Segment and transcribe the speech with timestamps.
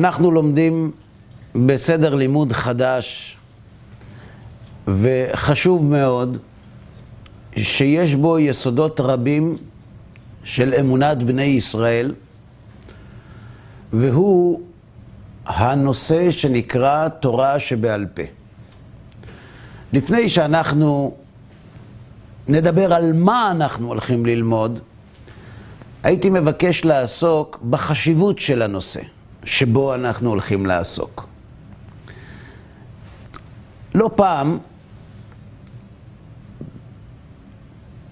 [0.00, 0.90] אנחנו לומדים
[1.54, 3.36] בסדר לימוד חדש,
[4.88, 6.38] וחשוב מאוד
[7.56, 9.56] שיש בו יסודות רבים
[10.44, 12.14] של אמונת בני ישראל,
[13.92, 14.60] והוא
[15.46, 18.22] הנושא שנקרא תורה שבעל פה.
[19.92, 21.14] לפני שאנחנו
[22.48, 24.80] נדבר על מה אנחנו הולכים ללמוד,
[26.02, 31.28] הייתי מבקש לעסוק בחשיבות של הנושא שבו אנחנו הולכים לעסוק.
[33.94, 34.58] לא פעם,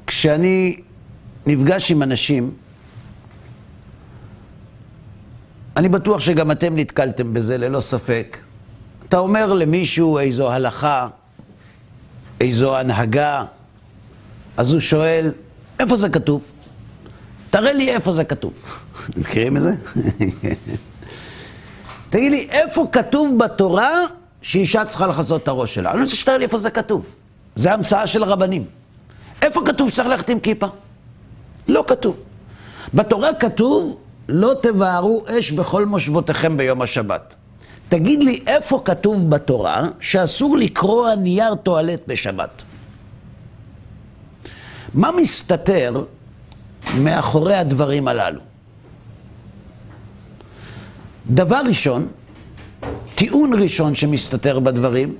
[0.07, 0.77] כשאני
[1.47, 2.51] נפגש עם אנשים,
[5.77, 8.39] אני בטוח שגם אתם נתקלתם בזה ללא ספק.
[9.09, 11.09] אתה אומר למישהו איזו הלכה,
[12.41, 13.45] איזו הנהגה,
[14.57, 15.33] אז הוא שואל,
[15.81, 16.43] איפה זה כתוב?
[17.51, 18.53] תראה לי איפה זה כתוב.
[19.17, 19.73] מכירים את זה?
[22.11, 23.91] תגיד לי, איפה כתוב בתורה
[24.43, 25.93] שאישה צריכה לכסות את הראש שלה?
[25.93, 27.07] אני רוצה שתראה לי איפה זה כתוב.
[27.57, 28.65] זה המצאה של רבנים.
[29.43, 30.67] איפה כתוב שצריך ללכת עם כיפה?
[31.69, 32.17] לא כתוב.
[32.95, 33.97] בתורה כתוב,
[34.29, 37.35] לא תבערו אש בכל מושבותיכם ביום השבת.
[37.89, 42.63] תגיד לי, איפה כתוב בתורה שאסור לקרוע נייר טואלט בשבת?
[44.95, 46.05] מה מסתתר
[46.99, 48.48] מאחורי הדברים הללו?
[51.31, 52.09] דבר ראשון,
[53.15, 55.15] טיעון ראשון שמסתתר בדברים,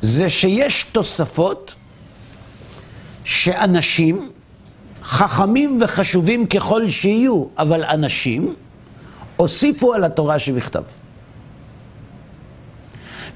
[0.00, 1.74] זה שיש תוספות
[3.24, 4.30] שאנשים,
[5.02, 8.54] חכמים וחשובים ככל שיהיו, אבל אנשים,
[9.36, 10.82] הוסיפו על התורה שבכתב.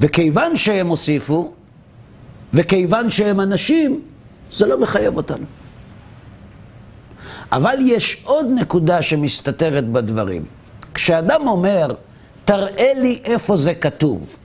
[0.01, 1.53] וכיוון שהם הוסיפו,
[2.55, 4.01] וכיוון שהם אנשים,
[4.53, 5.45] זה לא מחייב אותנו.
[7.53, 10.60] אבל יש עוד נקודה שמסתתרת בדברים.
[10.95, 11.87] כשאדם אומר,
[12.45, 14.37] תראה לי איפה זה כתוב,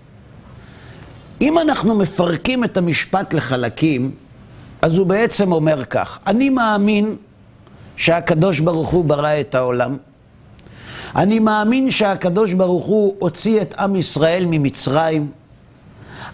[1.42, 4.12] אם אנחנו מפרקים את המשפט לחלקים,
[4.82, 7.16] אז הוא בעצם אומר כך, אני מאמין
[7.96, 9.98] שהקדוש ברוך הוא ברא את העולם,
[11.16, 15.32] אני מאמין שהקדוש ברוך הוא הוציא את עם ישראל ממצרים,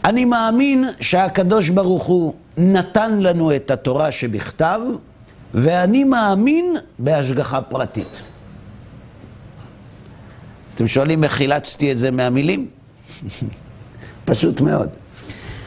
[0.06, 4.80] אני מאמין שהקדוש ברוך הוא נתן לנו את התורה שבכתב,
[5.54, 8.31] ואני מאמין בהשגחה פרטית.
[10.76, 12.68] אתם שואלים איך חילצתי את זה מהמילים?
[14.26, 14.90] פשוט מאוד.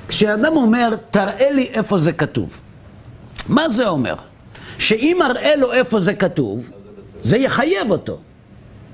[0.08, 2.60] כשאדם אומר, תראה לי איפה זה כתוב,
[3.48, 4.14] מה זה אומר?
[4.78, 6.70] שאם אראה לו איפה זה כתוב,
[7.22, 8.18] זה יחייב אותו.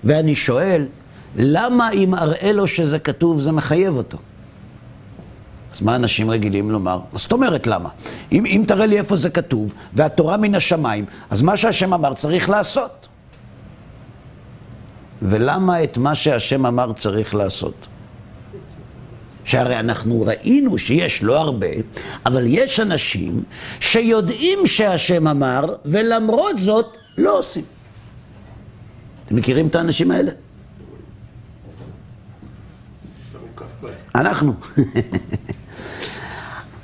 [0.04, 0.87] ואני שואל,
[1.37, 4.19] למה אם אראה לו שזה כתוב, זה מחייב אותו?
[5.75, 7.00] אז מה אנשים רגילים לומר?
[7.12, 7.88] מה זאת אומרת למה?
[8.32, 12.49] אם, אם תראה לי איפה זה כתוב, והתורה מן השמיים, אז מה שהשם אמר צריך
[12.49, 13.09] לעשות.
[15.22, 17.86] ולמה את מה שהשם אמר צריך לעשות?
[19.44, 21.66] שהרי אנחנו ראינו שיש לא הרבה,
[22.26, 23.42] אבל יש אנשים
[23.81, 27.64] שיודעים שהשם אמר, ולמרות זאת לא עושים.
[29.26, 30.32] אתם מכירים את האנשים האלה?
[34.14, 34.54] אנחנו.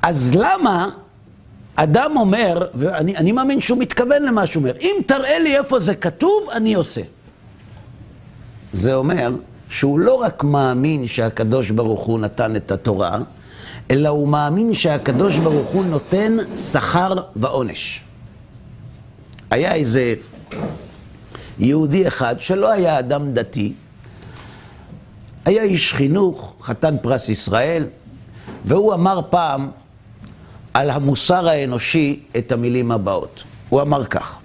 [0.02, 0.88] אז למה
[1.74, 6.50] אדם אומר, ואני מאמין שהוא מתכוון למה שהוא אומר, אם תראה לי איפה זה כתוב,
[6.52, 7.02] אני עושה.
[8.76, 9.32] זה אומר
[9.68, 13.18] שהוא לא רק מאמין שהקדוש ברוך הוא נתן את התורה,
[13.90, 18.02] אלא הוא מאמין שהקדוש ברוך הוא נותן שכר ועונש.
[19.50, 20.14] היה איזה
[21.58, 23.72] יהודי אחד שלא היה אדם דתי,
[25.44, 27.86] היה איש חינוך, חתן פרס ישראל,
[28.64, 29.70] והוא אמר פעם
[30.74, 33.42] על המוסר האנושי את המילים הבאות.
[33.68, 34.38] הוא אמר כך: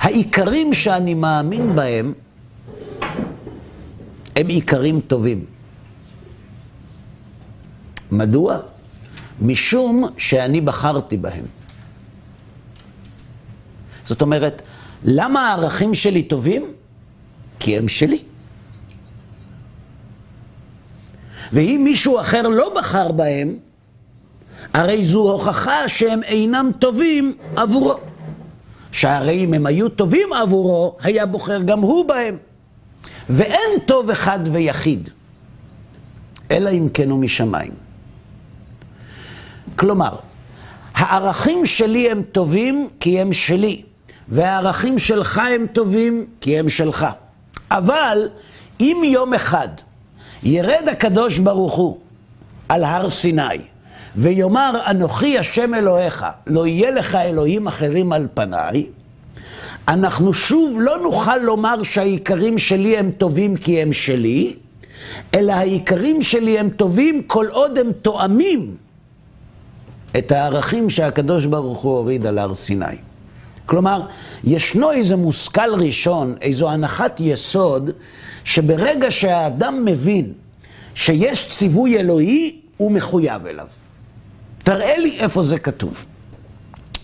[0.00, 2.12] העיקרים שאני מאמין בהם
[4.36, 5.44] הם עיקרים טובים.
[8.10, 8.56] מדוע?
[9.40, 11.44] משום שאני בחרתי בהם.
[14.04, 14.62] זאת אומרת,
[15.04, 16.72] למה הערכים שלי טובים?
[17.60, 18.18] כי הם שלי.
[21.52, 23.56] ואם מישהו אחר לא בחר בהם,
[24.74, 27.94] הרי זו הוכחה שהם אינם טובים עבורו.
[28.92, 32.36] שהרי אם הם היו טובים עבורו, היה בוחר גם הוא בהם.
[33.30, 35.10] ואין טוב אחד ויחיד,
[36.50, 37.72] אלא אם כן הוא משמיים.
[39.76, 40.16] כלומר,
[40.94, 43.82] הערכים שלי הם טובים כי הם שלי,
[44.28, 47.06] והערכים שלך הם טובים כי הם שלך.
[47.70, 48.28] אבל
[48.80, 49.68] אם יום אחד
[50.42, 51.98] ירד הקדוש ברוך הוא
[52.68, 53.58] על הר סיני
[54.16, 58.86] ויאמר, אנוכי השם אלוהיך, לא יהיה לך אלוהים אחרים על פניי,
[59.88, 64.54] אנחנו שוב לא נוכל לומר שהעיקרים שלי הם טובים כי הם שלי,
[65.34, 68.76] אלא העיקרים שלי הם טובים כל עוד הם תואמים
[70.18, 72.96] את הערכים שהקדוש ברוך הוא הוריד על הר סיני.
[73.66, 74.02] כלומר,
[74.44, 77.90] ישנו איזה מושכל ראשון, איזו הנחת יסוד,
[78.44, 80.32] שברגע שהאדם מבין
[80.94, 83.66] שיש ציווי אלוהי, הוא מחויב אליו.
[84.58, 86.04] תראה לי איפה זה כתוב.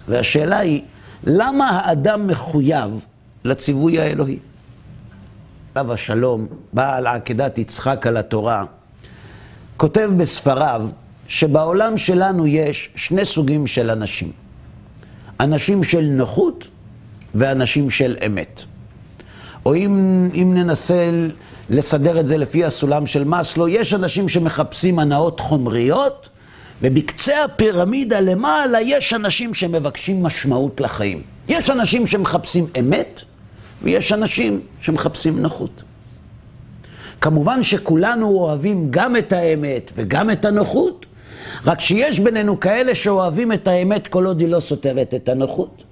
[0.08, 0.82] והשאלה היא,
[1.24, 3.04] למה האדם מחויב
[3.44, 4.38] לציווי האלוהי?
[5.74, 8.64] עליו השלום, בעל עקדת יצחק על התורה,
[9.76, 10.88] כותב בספריו
[11.28, 14.32] שבעולם שלנו יש שני סוגים של אנשים.
[15.40, 16.69] אנשים של נוחות
[17.34, 18.62] ואנשים של אמת.
[19.66, 21.10] או אם, אם ננסה
[21.70, 26.28] לסדר את זה לפי הסולם של מאסלו, יש אנשים שמחפשים הנאות חומריות,
[26.82, 31.23] ובקצה הפירמידה למעלה יש אנשים שמבקשים משמעות לחיים.
[31.49, 33.20] יש אנשים שמחפשים אמת,
[33.82, 35.82] ויש אנשים שמחפשים נוחות.
[37.20, 41.06] כמובן שכולנו אוהבים גם את האמת וגם את הנוחות,
[41.64, 45.82] רק שיש בינינו כאלה שאוהבים את האמת כל עוד היא לא סותרת את הנוחות.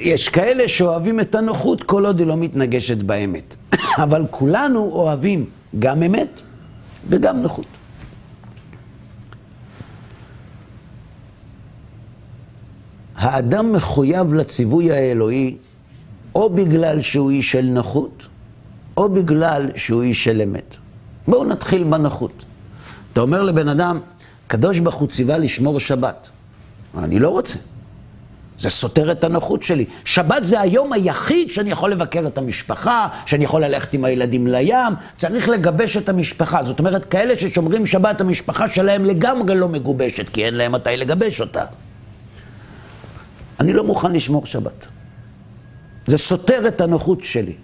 [0.00, 3.56] יש כאלה שאוהבים את הנוחות כל עוד היא לא מתנגשת באמת.
[4.04, 5.44] אבל כולנו אוהבים
[5.78, 6.40] גם אמת
[7.08, 7.66] וגם נוחות.
[13.16, 15.56] האדם מחויב לציווי האלוהי
[16.34, 18.26] או בגלל שהוא איש של נוחות,
[18.96, 20.76] או בגלל שהוא איש של אמת.
[21.28, 22.44] בואו נתחיל בנוחות.
[23.12, 24.00] אתה אומר לבן אדם,
[24.46, 26.28] קדוש ברוך הוא ציווה לשמור שבת.
[26.98, 27.58] אני לא רוצה.
[28.58, 29.84] זה סותר את הנוחות שלי.
[30.04, 34.92] שבת זה היום היחיד שאני יכול לבקר את המשפחה, שאני יכול ללכת עם הילדים לים,
[35.18, 36.64] צריך לגבש את המשפחה.
[36.64, 41.40] זאת אומרת, כאלה ששומרים שבת, המשפחה שלהם לגמרי לא מגובשת, כי אין להם מתי לגבש
[41.40, 41.64] אותה.
[43.60, 44.86] אני לא מוכן לשמור שבת.
[46.06, 47.56] זה סותר את הנוחות שלי.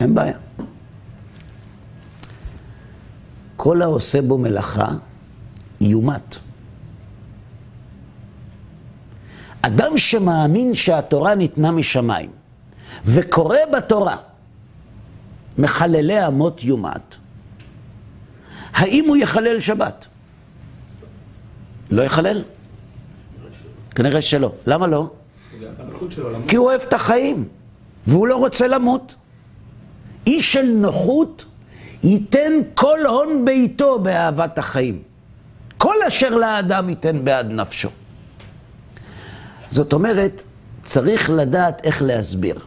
[0.00, 0.36] אין בעיה.
[3.56, 4.88] כל העושה בו מלאכה
[5.80, 6.36] יומת.
[9.62, 12.30] אדם שמאמין שהתורה ניתנה משמיים
[13.04, 14.16] וקורא בתורה
[15.58, 17.16] מחללי אמות יומת,
[18.72, 20.06] האם הוא יחלל שבת?
[21.90, 22.42] לא יחלל?
[24.00, 24.52] כנראה שלא.
[24.66, 25.10] למה לא?
[26.48, 27.48] כי הוא אוהב את החיים,
[28.06, 29.14] והוא לא רוצה למות.
[30.26, 31.44] איש של נוחות
[32.02, 35.02] ייתן כל הון ביתו באהבת החיים.
[35.78, 37.88] כל אשר לאדם ייתן בעד נפשו.
[39.70, 40.42] זאת אומרת,
[40.84, 42.58] צריך לדעת איך להסביר.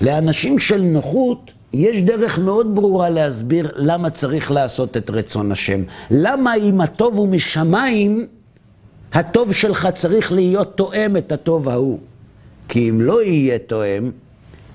[0.00, 5.82] לאנשים של נוחות, יש דרך מאוד ברורה להסביר למה צריך לעשות את רצון השם.
[6.10, 8.26] למה אם הטוב הוא משמיים,
[9.12, 11.98] הטוב שלך צריך להיות תואם את הטוב ההוא.
[12.68, 14.10] כי אם לא יהיה תואם,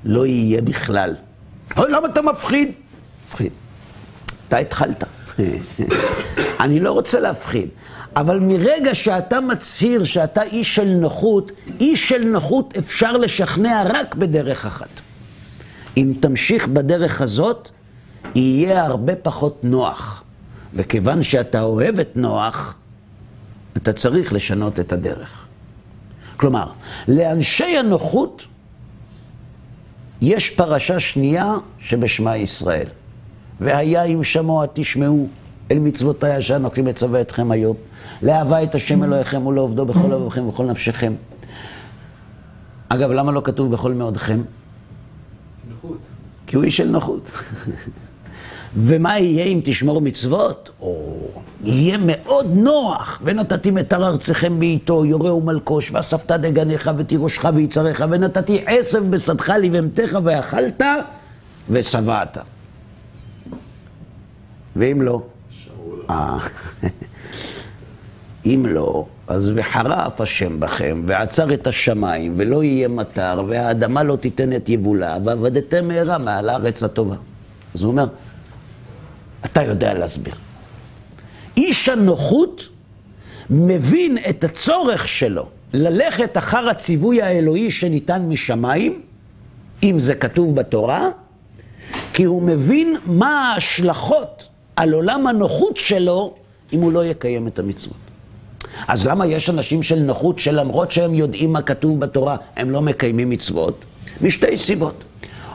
[0.05, 1.15] לא יהיה בכלל.
[1.77, 2.71] אוי, למה אתה מפחיד?
[3.25, 3.51] מפחיד.
[4.47, 5.03] אתה התחלת.
[6.63, 7.69] אני לא רוצה להפחיד.
[8.15, 14.65] אבל מרגע שאתה מצהיר שאתה איש של נוחות, איש של נוחות אפשר לשכנע רק בדרך
[14.65, 15.01] אחת.
[15.97, 17.69] אם תמשיך בדרך הזאת,
[18.35, 20.23] יהיה הרבה פחות נוח.
[20.73, 22.75] וכיוון שאתה אוהב את נוח,
[23.77, 25.45] אתה צריך לשנות את הדרך.
[26.37, 26.67] כלומר,
[27.07, 28.45] לאנשי הנוחות
[30.21, 32.87] יש פרשה שנייה שבשמה ישראל.
[33.59, 35.27] והיה אם שמוע תשמעו
[35.71, 37.75] אל מצוותיי אשר אנוכי מצווה אתכם היום,
[38.21, 41.13] לאהבה את השם אלוהיכם ולעובדו בכל לבבכם ובכל נפשכם.
[42.89, 44.41] אגב, למה לא כתוב בכל מאודכם?
[45.69, 45.99] נוחות.
[46.47, 47.31] כי הוא איש של נוחות.
[48.75, 50.69] ומה יהיה אם תשמור מצוות?
[50.81, 51.27] או
[51.63, 59.03] יהיה מאוד נוח, ונתתי מטר ארציכם בעיתו, יורה ומלקוש, ואספת דגניך ותירושך ויצריך, ונתתי עשב
[59.09, 60.81] בשדך לבהמתך, ואכלת
[61.69, 62.37] ושבעת.
[64.75, 65.21] ואם לא?
[66.09, 66.37] אה.
[68.45, 74.55] אם לא, אז וחרף השם בכם, ועצר את השמיים, ולא יהיה מטר, והאדמה לא תיתן
[74.55, 77.15] את יבולה, ועבדתם מהרה מעל הארץ הטובה.
[77.75, 78.07] אז הוא אומר,
[79.45, 80.33] אתה יודע להסביר.
[81.57, 82.67] איש הנוחות
[83.49, 89.01] מבין את הצורך שלו ללכת אחר הציווי האלוהי שניתן משמיים,
[89.83, 91.09] אם זה כתוב בתורה,
[92.13, 96.33] כי הוא מבין מה ההשלכות על עולם הנוחות שלו
[96.73, 97.97] אם הוא לא יקיים את המצוות.
[98.87, 103.29] אז למה יש אנשים של נוחות שלמרות שהם יודעים מה כתוב בתורה, הם לא מקיימים
[103.29, 103.85] מצוות?
[104.21, 105.03] משתי סיבות.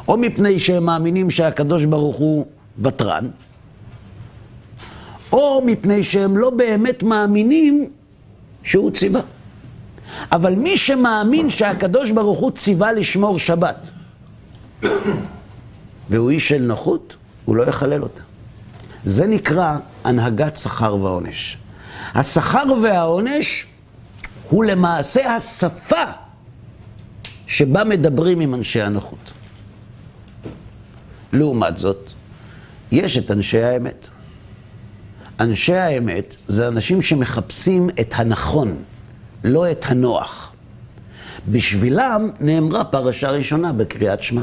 [0.08, 2.46] או מפני שהם מאמינים שהקדוש ברוך הוא
[2.78, 3.28] ותרן,
[5.32, 7.90] או מפני שהם לא באמת מאמינים
[8.62, 9.20] שהוא ציווה.
[10.32, 13.90] אבל מי שמאמין שהקדוש ברוך הוא ציווה לשמור שבת,
[16.10, 18.22] והוא איש של נוחות, הוא לא יחלל אותה.
[19.04, 21.56] זה נקרא הנהגת שכר ועונש.
[22.14, 23.66] השכר והעונש
[24.48, 26.04] הוא למעשה השפה
[27.46, 29.32] שבה מדברים עם אנשי הנוחות.
[31.32, 32.10] לעומת זאת,
[32.92, 34.08] יש את אנשי האמת.
[35.40, 38.76] אנשי האמת זה אנשים שמחפשים את הנכון,
[39.44, 40.52] לא את הנוח.
[41.48, 44.42] בשבילם נאמרה פרשה ראשונה בקריאת שמע.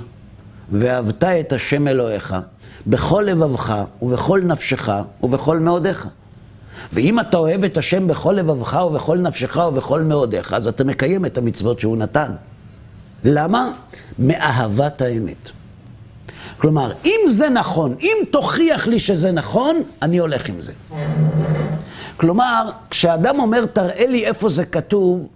[0.72, 2.36] ואהבת את השם אלוהיך
[2.88, 4.90] בכל לבבך ובכל נפשך
[5.24, 6.08] ובכל מאודיך.
[6.94, 11.38] ואם אתה אוהב את השם בכל לבבך ובכל נפשך ובכל מאודיך, אז אתה מקיים את
[11.38, 12.32] המצוות שהוא נתן.
[13.24, 13.72] למה?
[14.20, 15.52] מאהבת האמת.
[16.58, 20.72] כלומר, אם זה נכון, אם תוכיח לי שזה נכון, אני הולך עם זה.
[22.18, 25.28] כלומר, כשאדם אומר, תראה לי איפה זה כתוב,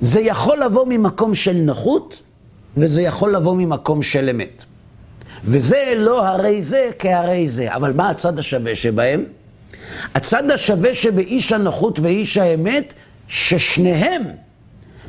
[0.00, 2.22] זה יכול לבוא ממקום של נוחות,
[2.76, 4.64] וזה יכול לבוא ממקום של אמת.
[5.44, 7.74] וזה לא הרי זה כהרי זה.
[7.74, 9.24] אבל מה הצד השווה שבהם?
[10.14, 12.94] הצד השווה שבאיש הנוחות ואיש האמת,
[13.28, 14.22] ששניהם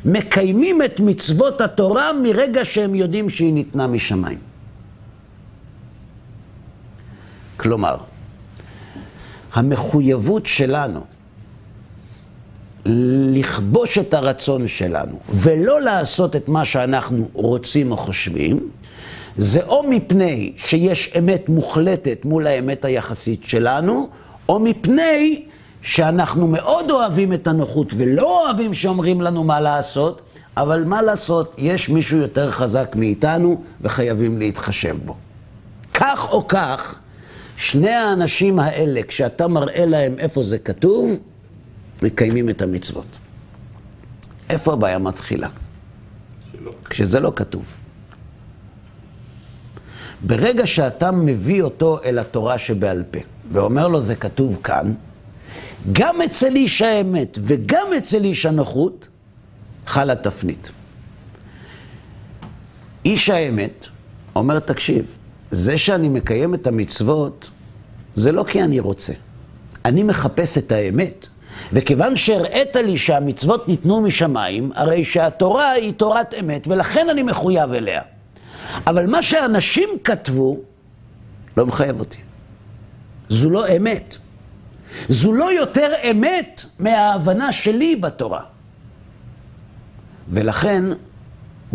[0.04, 4.55] מקיימים את מצוות התורה מרגע שהם יודעים שהיא ניתנה משמיים.
[7.56, 7.96] כלומר,
[9.52, 11.00] המחויבות שלנו
[13.34, 18.68] לכבוש את הרצון שלנו ולא לעשות את מה שאנחנו רוצים או חושבים,
[19.38, 24.08] זה או מפני שיש אמת מוחלטת מול האמת היחסית שלנו,
[24.48, 25.44] או מפני
[25.82, 30.22] שאנחנו מאוד אוהבים את הנוחות ולא אוהבים שאומרים לנו מה לעשות,
[30.56, 35.14] אבל מה לעשות, יש מישהו יותר חזק מאיתנו וחייבים להתחשב בו.
[35.94, 36.98] כך או כך,
[37.56, 41.10] שני האנשים האלה, כשאתה מראה להם איפה זה כתוב,
[42.02, 43.18] מקיימים את המצוות.
[44.50, 45.48] איפה הבעיה מתחילה?
[46.52, 46.72] שלא.
[46.90, 47.64] כשזה לא כתוב.
[50.22, 53.18] ברגע שאתה מביא אותו אל התורה שבעל פה,
[53.50, 54.94] ואומר לו, זה כתוב כאן,
[55.92, 59.08] גם אצל איש האמת וגם אצל איש הנוחות,
[59.86, 60.70] חלה תפנית.
[63.04, 63.86] איש האמת
[64.36, 65.16] אומר, תקשיב,
[65.50, 67.50] זה שאני מקיים את המצוות,
[68.16, 69.12] זה לא כי אני רוצה.
[69.84, 71.26] אני מחפש את האמת.
[71.72, 78.02] וכיוון שהראית לי שהמצוות ניתנו משמיים, הרי שהתורה היא תורת אמת, ולכן אני מחויב אליה.
[78.86, 80.56] אבל מה שאנשים כתבו,
[81.56, 82.18] לא מחייב אותי.
[83.28, 84.16] זו לא אמת.
[85.08, 88.40] זו לא יותר אמת מההבנה שלי בתורה.
[90.28, 90.84] ולכן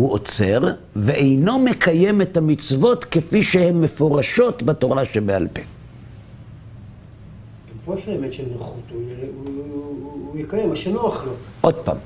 [0.02, 0.60] הוא עוצר
[0.96, 5.62] ואינו מקיים את המצוות כפי שהן מפורשות בתורה שבעל פה.
[7.84, 11.32] פה יש אמת של נוחות, הוא יקיים מה שנוח לו.
[11.60, 11.96] עוד פעם,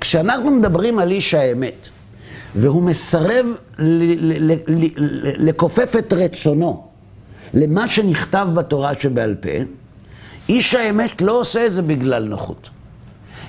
[0.00, 1.88] כשאנחנו מדברים על איש האמת,
[2.54, 3.46] והוא מסרב
[5.38, 6.86] לכופף את רצונו
[7.54, 9.48] למה שנכתב בתורה שבעל פה,
[10.48, 12.70] איש האמת לא עושה את זה בגלל נוחות.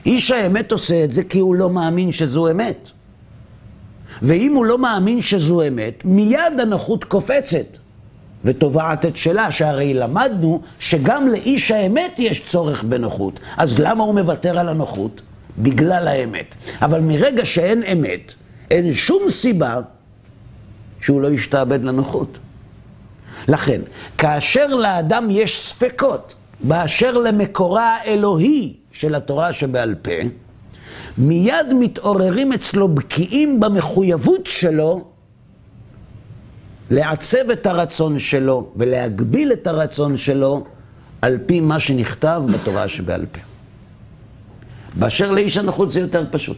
[0.05, 2.91] איש האמת עושה את זה כי הוא לא מאמין שזו אמת.
[4.21, 7.77] ואם הוא לא מאמין שזו אמת, מיד הנוחות קופצת
[8.45, 13.39] ותובעת את שלה, שהרי למדנו שגם לאיש האמת יש צורך בנוחות.
[13.57, 15.21] אז למה הוא מוותר על הנוחות?
[15.57, 16.55] בגלל האמת.
[16.81, 18.33] אבל מרגע שאין אמת,
[18.71, 19.79] אין שום סיבה
[21.01, 22.37] שהוא לא ישתעבד לנוחות.
[23.47, 23.81] לכן,
[24.17, 30.11] כאשר לאדם יש ספקות באשר למקורה האלוהי של התורה שבעל פה,
[31.17, 35.05] מיד מתעוררים אצלו בקיאים במחויבות שלו
[36.89, 40.63] לעצב את הרצון שלו ולהגביל את הרצון שלו
[41.21, 43.39] על פי מה שנכתב בתורה שבעל פה.
[44.95, 46.57] באשר לאיש הנוחות זה יותר פשוט.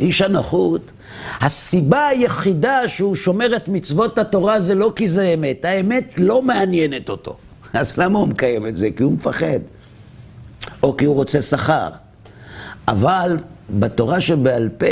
[0.00, 0.92] איש הנוחות,
[1.40, 7.08] הסיבה היחידה שהוא שומר את מצוות התורה זה לא כי זה אמת, האמת לא מעניינת
[7.08, 7.36] אותו.
[7.72, 8.88] אז למה הוא מקיים את זה?
[8.96, 9.60] כי הוא מפחד.
[10.82, 11.88] או כי הוא רוצה שכר.
[12.88, 13.36] אבל
[13.70, 14.86] בתורה שבעל פה,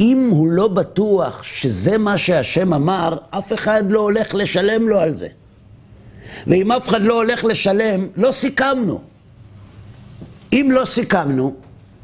[0.00, 5.16] אם הוא לא בטוח שזה מה שהשם אמר, אף אחד לא הולך לשלם לו על
[5.16, 5.28] זה.
[6.46, 9.00] ואם אף אחד לא הולך לשלם, לא סיכמנו.
[10.52, 11.54] אם לא סיכמנו,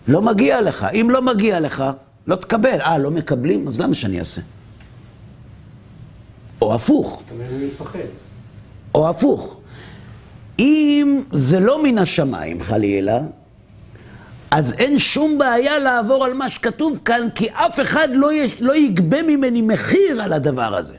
[0.09, 0.87] לא מגיע לך.
[0.95, 1.85] אם לא מגיע לך,
[2.27, 2.81] לא תקבל.
[2.81, 3.69] אה, לא מקבלים?
[3.69, 4.41] אז למה שאני אעשה?
[6.63, 7.23] או הפוך.
[8.95, 9.57] או הפוך.
[10.59, 13.21] אם זה לא מן השמיים, חלילה,
[14.51, 18.77] אז אין שום בעיה לעבור על מה שכתוב כאן, כי אף אחד לא, יש, לא
[18.77, 20.95] יגבה ממני מחיר על הדבר הזה.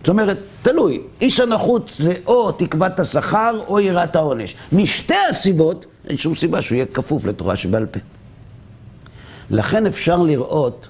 [0.00, 4.54] זאת אומרת, תלוי, איש הנחות זה או תקוות השכר או יראת העונש.
[4.72, 8.00] משתי הסיבות, אין שום סיבה שהוא יהיה כפוף לתורה שבעל פה.
[9.50, 10.88] לכן אפשר לראות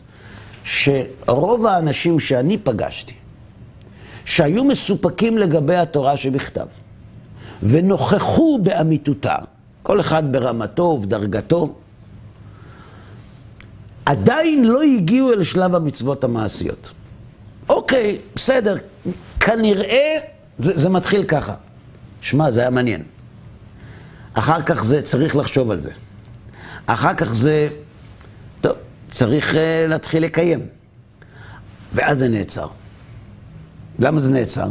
[0.64, 3.14] שרוב האנשים שאני פגשתי,
[4.24, 6.66] שהיו מסופקים לגבי התורה שבכתב,
[7.62, 9.36] ונוכחו באמיתותה,
[9.82, 11.74] כל אחד ברמתו ובדרגתו,
[14.10, 16.90] עדיין לא הגיעו אל שלב המצוות המעשיות.
[17.68, 18.76] אוקיי, בסדר,
[19.40, 20.16] כנראה
[20.58, 21.54] זה, זה מתחיל ככה.
[22.20, 23.02] שמע, זה היה מעניין.
[24.34, 25.90] אחר כך זה, צריך לחשוב על זה.
[26.86, 27.68] אחר כך זה,
[28.60, 28.72] טוב,
[29.10, 29.56] צריך uh,
[29.88, 30.66] להתחיל לקיים.
[31.92, 32.68] ואז זה נעצר.
[33.98, 34.70] למה זה נעצר?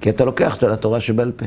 [0.00, 1.46] כי אתה לוקח אותו לתורה שבעל פה.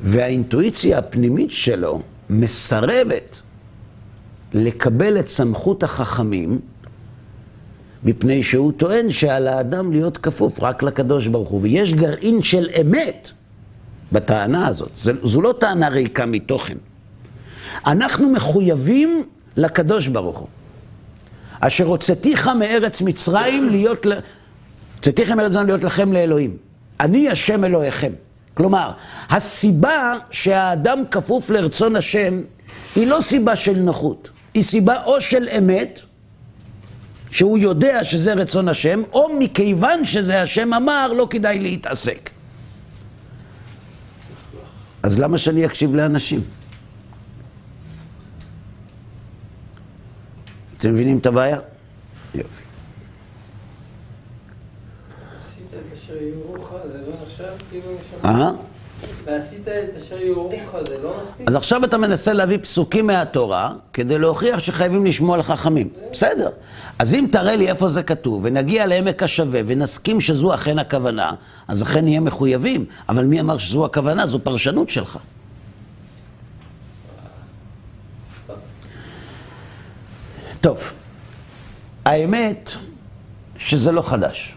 [0.00, 3.42] והאינטואיציה הפנימית שלו מסרבת
[4.54, 6.58] לקבל את סמכות החכמים,
[8.04, 11.60] מפני שהוא טוען שעל האדם להיות כפוף רק לקדוש ברוך הוא.
[11.62, 13.30] ויש גרעין של אמת
[14.12, 14.90] בטענה הזאת.
[15.22, 16.76] זו לא טענה ריקה מתוכן.
[17.86, 19.24] אנחנו מחויבים
[19.56, 20.48] לקדוש ברוך הוא.
[21.60, 24.06] אשר הוצאתיך מארץ מצרים להיות,
[24.96, 26.56] הוצאתיך מארץ מצרים להיות לכם לאלוהים.
[27.00, 28.12] אני השם אלוהיכם.
[28.54, 28.90] כלומר,
[29.30, 32.40] הסיבה שהאדם כפוף לרצון השם
[32.96, 36.00] היא לא סיבה של נוחות, היא סיבה או של אמת,
[37.30, 42.30] שהוא יודע שזה רצון השם, או מכיוון שזה השם אמר, לא כדאי להתעסק.
[45.02, 46.40] אז למה שאני אקשיב לאנשים?
[50.78, 51.58] אתם מבינים את הבעיה?
[52.34, 52.62] יופי.
[55.40, 57.90] עשית את אשר יורוך, זה לא נחשב כאילו...
[58.24, 58.50] אה?
[59.28, 61.48] ועשית את אשר יורוך, זה לא מספיק?
[61.48, 65.88] אז עכשיו אתה מנסה להביא פסוקים מהתורה כדי להוכיח שחייבים לשמוע לחכמים.
[66.12, 66.50] בסדר.
[66.98, 71.32] אז אם תראה לי איפה זה כתוב, ונגיע לעמק השווה, ונסכים שזו אכן הכוונה,
[71.68, 72.84] אז אכן נהיה מחויבים.
[73.08, 74.26] אבל מי אמר שזו הכוונה?
[74.26, 75.18] זו פרשנות שלך.
[80.60, 80.92] טוב,
[82.04, 82.70] האמת
[83.58, 84.54] שזה לא חדש.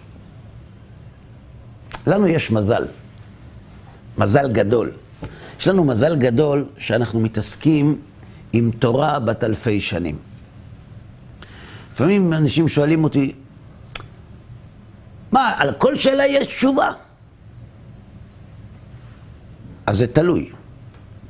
[2.07, 2.85] לנו יש מזל,
[4.17, 4.91] מזל גדול.
[5.59, 8.01] יש לנו מזל גדול שאנחנו מתעסקים
[8.53, 10.17] עם תורה בת אלפי שנים.
[11.93, 13.33] לפעמים אנשים שואלים אותי,
[15.31, 16.87] מה, על כל שאלה יש תשובה?
[19.85, 20.49] אז זה תלוי.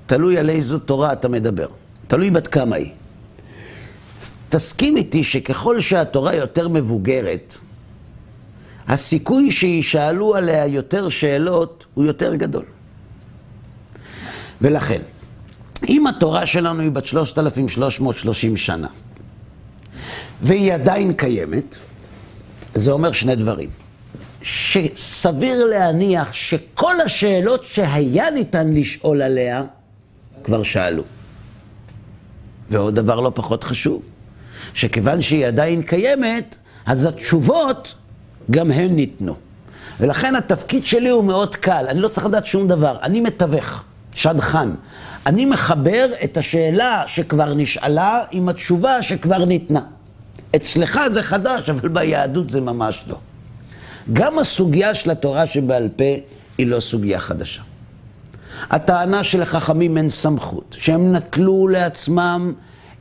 [0.06, 1.67] תלוי על איזו תורה אתה מדבר.
[2.08, 2.91] תלוי בת כמה היא.
[4.50, 7.58] תסכים איתי שככל שהתורה יותר מבוגרת,
[8.88, 12.65] הסיכוי שישאלו עליה יותר שאלות הוא יותר גדול.
[14.62, 15.02] ולכן,
[15.89, 18.88] אם התורה שלנו היא בת 3,330 שנה,
[20.41, 21.78] והיא עדיין קיימת,
[22.76, 23.70] זה אומר שני דברים.
[24.44, 29.63] שסביר להניח שכל השאלות שהיה ניתן לשאול עליה,
[30.44, 31.04] כבר שאלו.
[32.70, 34.02] ועוד דבר לא פחות חשוב,
[34.74, 37.96] שכיוון שהיא עדיין קיימת, אז התשובות
[38.52, 39.36] גם הן ניתנו.
[40.00, 43.84] ולכן התפקיד שלי הוא מאוד קל, אני לא צריך לדעת שום דבר, אני מתווך,
[44.16, 44.70] שדכן.
[45.26, 49.82] אני מחבר את השאלה שכבר נשאלה עם התשובה שכבר ניתנה.
[50.56, 53.18] אצלך זה חדש, אבל ביהדות זה ממש לא.
[54.14, 56.04] גם הסוגיה של התורה שבעל פה
[56.58, 57.62] היא לא סוגיה חדשה.
[58.70, 62.54] הטענה של החכמים אין סמכות, שהם נטלו לעצמם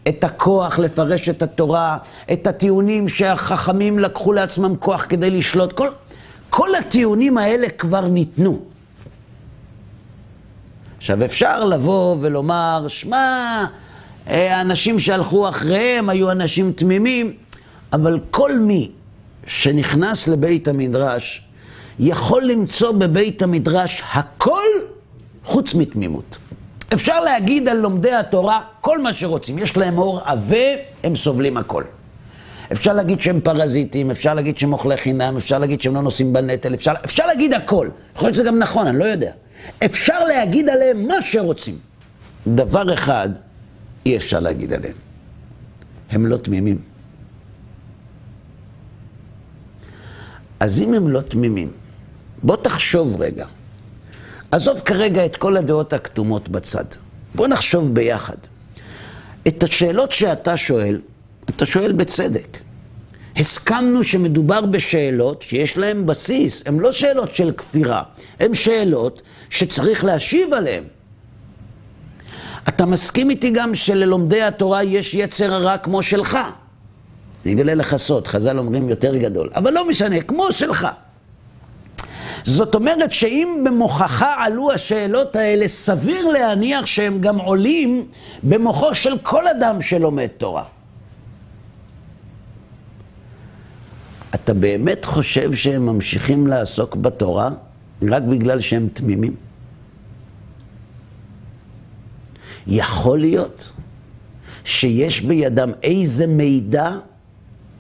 [0.09, 1.99] את הכוח לפרש את התורה,
[2.33, 5.89] את הטיעונים שהחכמים לקחו לעצמם כוח כדי לשלוט, כל,
[6.51, 8.61] כל הטיעונים האלה כבר ניתנו.
[10.97, 13.65] עכשיו אפשר לבוא ולומר, שמע,
[14.27, 17.33] האנשים שהלכו אחריהם היו אנשים תמימים,
[17.93, 18.91] אבל כל מי
[19.47, 21.43] שנכנס לבית המדרש
[21.99, 24.69] יכול למצוא בבית המדרש הכל
[25.45, 26.39] חוץ מתמימות.
[26.92, 30.66] אפשר להגיד על לומדי התורה כל מה שרוצים, יש להם אור עבה,
[31.05, 31.85] הם סובלים הכל.
[32.72, 36.74] אפשר להגיד שהם פרזיטים, אפשר להגיד שהם אוכלי חינם, אפשר להגיד שהם לא נושאים בנטל,
[36.74, 37.88] אפשר, אפשר להגיד הכל.
[38.16, 39.33] יכול להיות שזה גם נכון, אני לא יודע.
[39.85, 41.79] אפשר להגיד עליהם מה שרוצים.
[42.46, 43.29] דבר אחד
[44.07, 44.94] אי אפשר להגיד עליהם.
[46.11, 46.79] הם לא תמימים.
[50.61, 51.72] אז אם הם לא תמימים,
[52.42, 53.46] בוא תחשוב רגע.
[54.53, 56.85] עזוב כרגע את כל הדעות הכתומות בצד.
[57.35, 58.37] בוא נחשוב ביחד.
[59.49, 61.01] את השאלות שאתה שואל,
[61.51, 62.59] אתה שואל בצדק.
[63.37, 68.03] הסכמנו שמדובר בשאלות שיש להן בסיס, הן לא שאלות של כפירה,
[68.41, 70.85] הן שאלות שצריך להשיב עליהן.
[72.69, 76.39] אתה מסכים איתי גם שללומדי התורה יש יצר הרע כמו שלך.
[77.45, 80.89] אני אגלה לך סוד, חז"ל אומרים יותר גדול, אבל לא משנה, כמו שלך.
[82.44, 88.07] זאת אומרת שאם במוחך עלו השאלות האלה, סביר להניח שהם גם עולים
[88.42, 90.64] במוחו של כל אדם שלומד תורה.
[94.35, 97.50] אתה באמת חושב שהם ממשיכים לעסוק בתורה
[98.03, 99.37] רק בגלל שהם תמימים?
[102.66, 103.72] יכול להיות
[104.64, 106.90] שיש בידם איזה מידע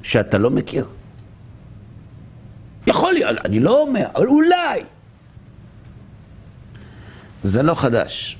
[0.02, 0.86] שאתה לא מכיר.
[2.86, 4.80] יכול להיות, אני לא אומר, אבל אולי.
[7.42, 8.36] זה לא חדש.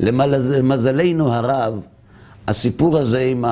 [0.00, 1.80] למזלנו הרב,
[2.48, 3.44] הסיפור הזה עם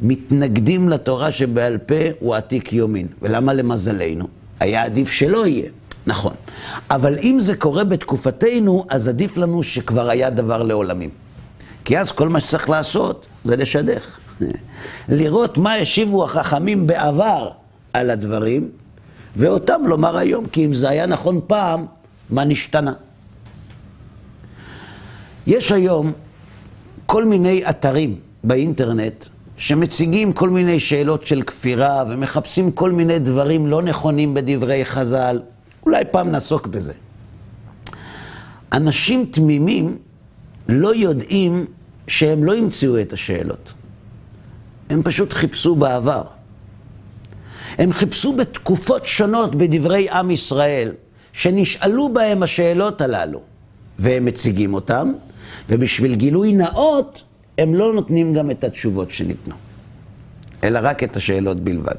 [0.00, 3.06] המתנגדים לתורה שבעל פה הוא עתיק יומין.
[3.22, 4.28] ולמה למזלנו?
[4.60, 5.70] היה עדיף שלא יהיה.
[6.06, 6.34] נכון.
[6.90, 11.10] אבל אם זה קורה בתקופתנו, אז עדיף לנו שכבר היה דבר לעולמים.
[11.84, 14.18] כי אז כל מה שצריך לעשות זה לשדך.
[15.08, 17.50] לראות מה השיבו החכמים בעבר
[17.92, 18.70] על הדברים,
[19.36, 21.86] ואותם לומר היום, כי אם זה היה נכון פעם,
[22.30, 22.92] מה נשתנה?
[25.46, 26.12] יש היום
[27.06, 33.82] כל מיני אתרים באינטרנט שמציגים כל מיני שאלות של כפירה ומחפשים כל מיני דברים לא
[33.82, 35.40] נכונים בדברי חז"ל.
[35.86, 36.92] אולי פעם נעסוק בזה.
[38.72, 39.98] אנשים תמימים
[40.68, 41.66] לא יודעים
[42.06, 43.72] שהם לא המציאו את השאלות.
[44.90, 46.22] הם פשוט חיפשו בעבר.
[47.80, 50.92] הם חיפשו בתקופות שונות בדברי עם ישראל,
[51.32, 53.40] שנשאלו בהם השאלות הללו,
[53.98, 55.12] והם מציגים אותם,
[55.68, 57.22] ובשביל גילוי נאות,
[57.58, 59.54] הם לא נותנים גם את התשובות שניתנו,
[60.64, 61.94] אלא רק את השאלות בלבד.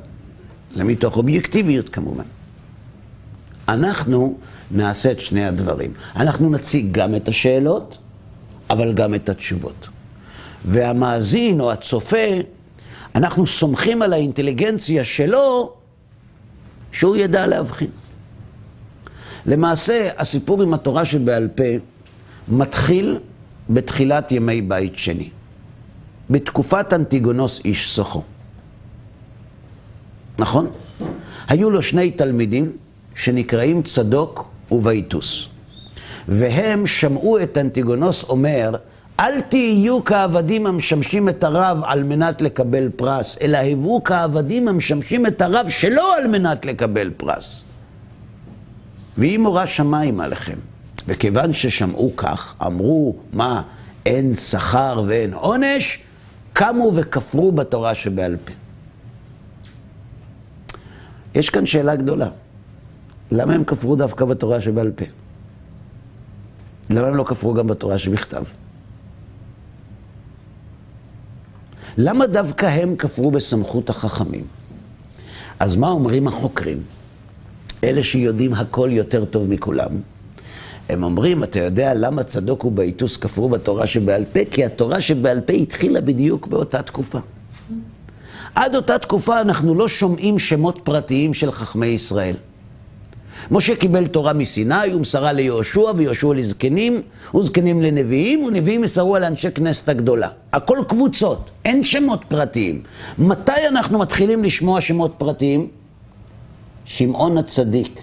[0.75, 2.23] זה מתוך אובייקטיביות כמובן.
[3.67, 4.37] אנחנו
[4.71, 5.93] נעשה את שני הדברים.
[6.15, 7.97] אנחנו נציג גם את השאלות,
[8.69, 9.87] אבל גם את התשובות.
[10.65, 12.27] והמאזין או הצופה,
[13.15, 15.73] אנחנו סומכים על האינטליגנציה שלו
[16.91, 17.89] שהוא ידע להבחין.
[19.45, 21.63] למעשה, הסיפור עם התורה שבעל פה
[22.47, 23.19] מתחיל
[23.69, 25.29] בתחילת ימי בית שני,
[26.29, 28.21] בתקופת אנטיגונוס איש סוחו.
[30.39, 30.67] נכון?
[31.47, 32.71] היו לו שני תלמידים
[33.15, 35.47] שנקראים צדוק ובייטוס.
[36.27, 38.75] והם שמעו את אנטיגונוס אומר,
[39.21, 45.41] אל תהיו כעבדים המשמשים את הרב על מנת לקבל פרס, אלא היוו כעבדים המשמשים את
[45.41, 47.63] הרב שלא על מנת לקבל פרס.
[49.17, 50.57] ויהי מורא שמיים עליכם.
[51.07, 53.61] וכיוון ששמעו כך, אמרו, מה,
[54.05, 55.99] אין שכר ואין עונש,
[56.53, 58.51] קמו וכפרו בתורה שבעל פה.
[61.35, 62.29] יש כאן שאלה גדולה.
[63.31, 65.05] למה הם כפרו דווקא בתורה שבעל פה?
[66.89, 68.43] למה הם לא כפרו גם בתורה שבכתב?
[71.97, 74.43] למה דווקא הם כפרו בסמכות החכמים?
[75.59, 76.83] אז מה אומרים החוקרים?
[77.83, 79.89] אלה שיודעים הכל יותר טוב מכולם.
[80.89, 84.39] הם אומרים, אתה יודע למה צדוק ובייטוס כפרו בתורה שבעל פה?
[84.51, 87.19] כי התורה שבעל פה התחילה בדיוק באותה תקופה.
[88.55, 92.35] עד אותה תקופה אנחנו לא שומעים שמות פרטיים של חכמי ישראל.
[93.51, 97.01] משה קיבל תורה מסיני ומסרה ליהושע ויהושע לזקנים
[97.35, 100.29] וזקנים לנביאים ונביאים מסרו על אנשי כנסת הגדולה.
[100.53, 102.81] הכל קבוצות, אין שמות פרטיים.
[103.17, 105.67] מתי אנחנו מתחילים לשמוע שמות פרטיים?
[106.85, 108.01] שמעון הצדיק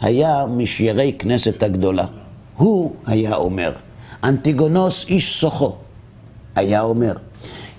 [0.00, 2.06] היה משיירי כנסת הגדולה.
[2.56, 3.72] הוא היה אומר.
[4.24, 5.72] אנטיגונוס איש סוחו
[6.54, 7.16] היה אומר.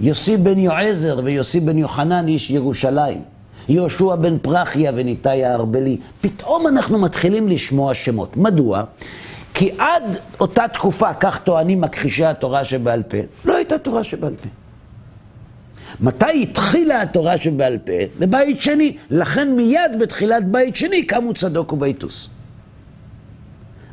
[0.02, 3.35] יוסי בן יועזר ויוסי בן יוחנן איש ירושלים.
[3.70, 5.98] יהושע בן פרחיה וניתאי הארבלי.
[6.22, 8.38] פתאום אנחנו מתחילים לשמוע שמות.
[8.38, 8.84] מדוע?
[9.54, 14.50] כי עד אותה תקופה, כך טוענים מכחישי התורה שבעל פה, לא הייתה תורה שבעל פה.
[16.00, 17.94] מתי התחילה התורה שבעל פה?
[18.20, 18.98] בבית שני.
[19.10, 22.30] לכן מיד בתחילת בית שני קמו צדוק ובייטוס.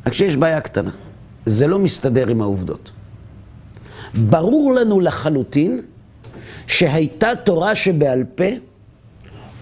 [0.06, 0.90] רק שיש בעיה קטנה,
[1.46, 2.90] זה לא מסתדר עם העובדות.
[4.14, 5.80] ברור לנו לחלוטין
[6.66, 8.44] שהייתה תורה שבעל פה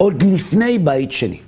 [0.01, 1.41] עוד לפני בית שני.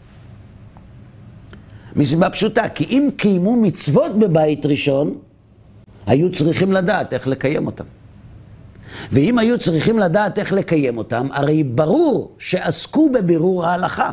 [1.97, 5.19] מסיבה פשוטה, כי אם קיימו מצוות בבית ראשון,
[6.07, 7.85] היו צריכים לדעת איך לקיים אותם.
[9.11, 14.11] ואם היו צריכים לדעת איך לקיים אותם, הרי ברור שעסקו בבירור ההלכה.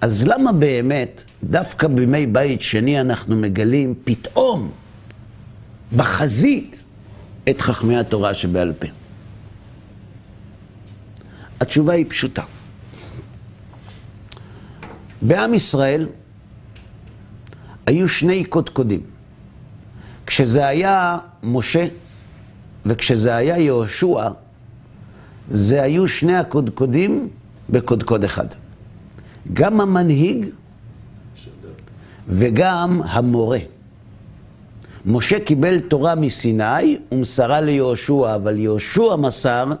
[0.00, 4.70] אז למה באמת, דווקא בימי בית שני אנחנו מגלים פתאום,
[5.96, 6.82] בחזית,
[7.50, 9.01] את חכמי התורה שבעל פה?
[11.62, 12.42] התשובה היא פשוטה.
[15.22, 16.08] בעם ישראל
[17.86, 19.00] היו שני קודקודים.
[20.26, 21.86] כשזה היה משה
[22.86, 24.28] וכשזה היה יהושע,
[25.50, 27.28] זה היו שני הקודקודים
[27.70, 28.46] בקודקוד אחד.
[29.52, 30.46] גם המנהיג
[32.28, 33.58] וגם המורה.
[35.06, 39.72] משה קיבל תורה מסיני ומסרה ליהושע, אבל יהושע מסר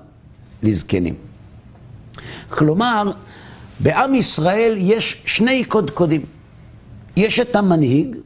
[0.62, 1.31] לזקנים.
[2.52, 3.10] כלומר,
[3.80, 6.24] בעם ישראל יש שני קודקודים.
[7.16, 8.16] יש את המנהיג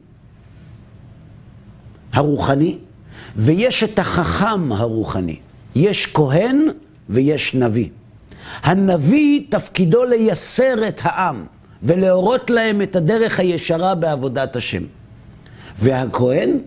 [2.13, 2.77] הרוחני,
[3.35, 5.39] ויש את החכם הרוחני.
[5.75, 6.67] יש כהן
[7.09, 7.89] ויש נביא.
[8.63, 11.45] הנביא תפקידו לייסר את העם
[11.83, 14.83] ולהורות להם את הדרך הישרה בעבודת השם.
[15.77, 16.57] והכהן,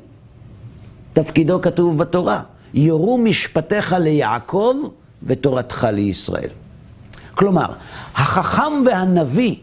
[1.12, 2.42] תפקידו כתוב בתורה,
[2.74, 4.74] יורו משפטיך ליעקב
[5.22, 6.48] ותורתך לישראל.
[7.40, 7.66] כלומר,
[8.14, 9.54] החכם והנביא,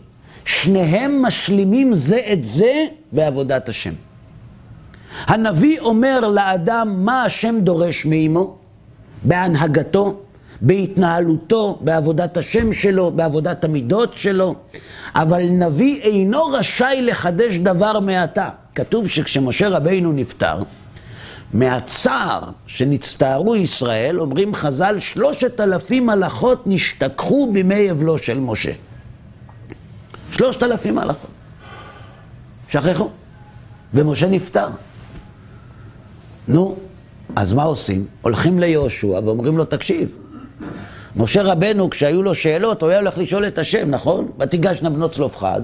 [0.45, 3.93] שניהם משלימים זה את זה בעבודת השם.
[5.25, 8.55] הנביא אומר לאדם מה השם דורש מעמו,
[9.23, 10.19] בהנהגתו,
[10.61, 14.55] בהתנהלותו, בעבודת השם שלו, בעבודת המידות שלו,
[15.15, 18.49] אבל נביא אינו רשאי לחדש דבר מעתה.
[18.75, 20.63] כתוב שכשמשה רבינו נפטר,
[21.53, 28.71] מהצער שנצטערו ישראל, אומרים חז"ל, שלושת אלפים הלכות נשתכחו בימי אבלו של משה.
[30.31, 31.29] שלושת אלפים הלכות.
[32.69, 33.09] שכחו.
[33.93, 34.67] ומשה נפטר.
[36.47, 36.75] נו,
[37.35, 38.05] אז מה עושים?
[38.21, 40.17] הולכים ליהושע ואומרים לו, תקשיב,
[41.15, 44.31] משה רבנו, כשהיו לו שאלות, הוא היה הולך לשאול את השם, נכון?
[44.39, 45.61] ותיגשנה בנות צלופחד,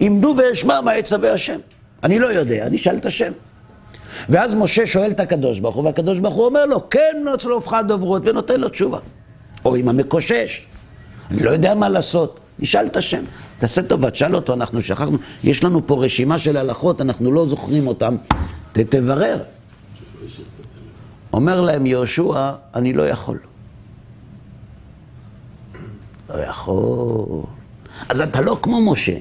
[0.00, 1.58] עמדו ואשמע מה יצווה השם.
[2.04, 3.32] אני לא יודע, אני אשאל את השם.
[4.28, 7.88] ואז משה שואל את הקדוש ברוך הוא, והקדוש ברוך הוא אומר לו, כן בנות צלופחד
[7.88, 8.98] דוברות, ונותן לו תשובה.
[9.64, 10.66] או עם המקושש,
[11.30, 13.22] אני לא יודע מה לעשות, נשאל את השם.
[13.58, 17.86] תעשה טובה, תשאל אותו, אנחנו שכחנו, יש לנו פה רשימה של הלכות, אנחנו לא זוכרים
[17.86, 18.16] אותן,
[18.72, 19.42] תברר.
[21.32, 23.38] אומר להם יהושע, אני לא יכול.
[26.28, 27.42] לא יכול.
[28.08, 29.16] אז אתה לא כמו משה.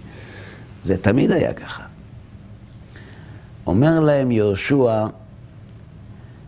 [0.84, 1.87] זה תמיד היה ככה.
[3.68, 5.06] אומר להם יהושע,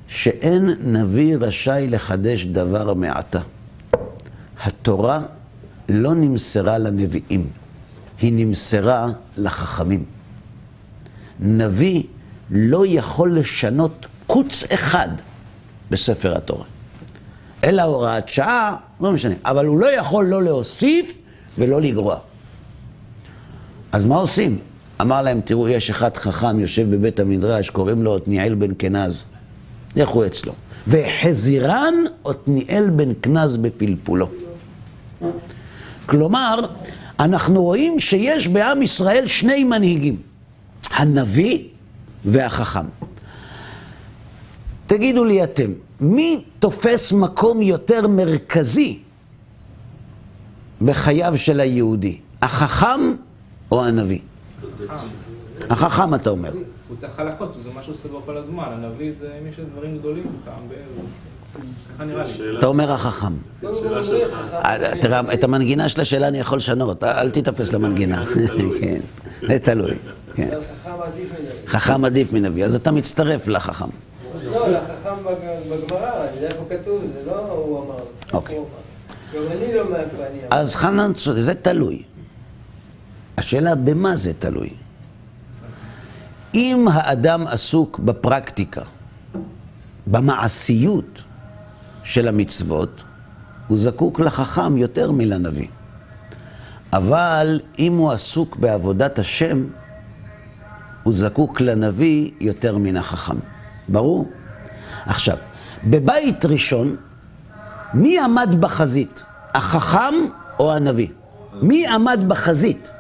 [0.09, 3.41] שאין נביא רשאי לחדש דבר מעתה.
[4.63, 5.21] התורה
[5.89, 7.49] לא נמסרה לנביאים,
[8.21, 10.05] היא נמסרה לחכמים.
[11.41, 12.03] נביא
[12.51, 15.09] לא יכול לשנות קוץ אחד
[15.91, 16.65] בספר התורה.
[17.65, 21.21] אלא הוראת שעה, לא משנה, אבל הוא לא יכול לא להוסיף
[21.59, 22.19] ולא לגרוע.
[23.93, 24.59] אז מה עושים?
[25.01, 29.25] אמר להם, תראו, יש אחד חכם יושב בבית המדרש, קוראים לו עתניאל בן כנז.
[29.97, 30.53] לכו אצלו.
[30.89, 34.29] וחזירן עתניאל בן כנז בפלפולו.
[36.07, 36.61] כלומר,
[37.21, 40.17] אנחנו רואים שיש בעם ישראל שני מנהיגים,
[40.91, 41.65] הנביא
[42.25, 42.87] והחכם.
[44.87, 48.99] תגידו לי אתם, מי תופס מקום יותר מרכזי
[50.83, 52.19] בחייו של היהודי?
[52.43, 53.01] החכם
[53.73, 54.19] או הנביא?
[55.71, 56.51] החכם אתה אומר.
[56.89, 58.65] הוא צריך הלכות, זה מה שהוא עושה בו כל הזמן.
[58.67, 60.73] הנביא זה אם יש דברים גדולים, פעם ב...
[61.97, 62.59] ככה נראה לי.
[62.59, 63.33] אתה אומר החכם.
[64.55, 68.25] אה, תראה, את המנגינה של השאלה אני יכול לשנות, אל תיתפס למנגינה.
[68.81, 69.01] כן,
[69.49, 69.95] זה תלוי.
[70.35, 70.49] כן.
[71.67, 72.65] חכם עדיף מנביא.
[72.65, 73.85] אז אתה מצטרף לחכם.
[74.45, 77.99] לא, לחכם בג- בגמרא, יודע איפה כתוב, זה לא הוא אמר.
[78.33, 78.59] אוקיי.
[79.35, 80.61] גם אני לא מאיפה אני אמר.
[80.61, 82.03] אז חנן צודק, זה תלוי.
[83.37, 84.71] השאלה במה זה תלוי.
[86.55, 88.83] אם האדם עסוק בפרקטיקה,
[90.07, 91.23] במעשיות
[92.05, 93.05] של המצוות,
[93.69, 95.69] הוא זקוק לחכם יותר מלנביא.
[96.93, 99.65] אבל אם הוא עסוק בעבודת השם,
[101.03, 103.37] הוא זקוק לנביא יותר מן החכם.
[103.89, 104.31] ברור?
[105.07, 105.37] עכשיו,
[105.85, 106.97] בבית ראשון,
[107.95, 109.23] מי עמד בחזית?
[109.55, 110.15] החכם
[110.59, 111.09] או הנביא?
[111.53, 112.91] מי עמד בחזית?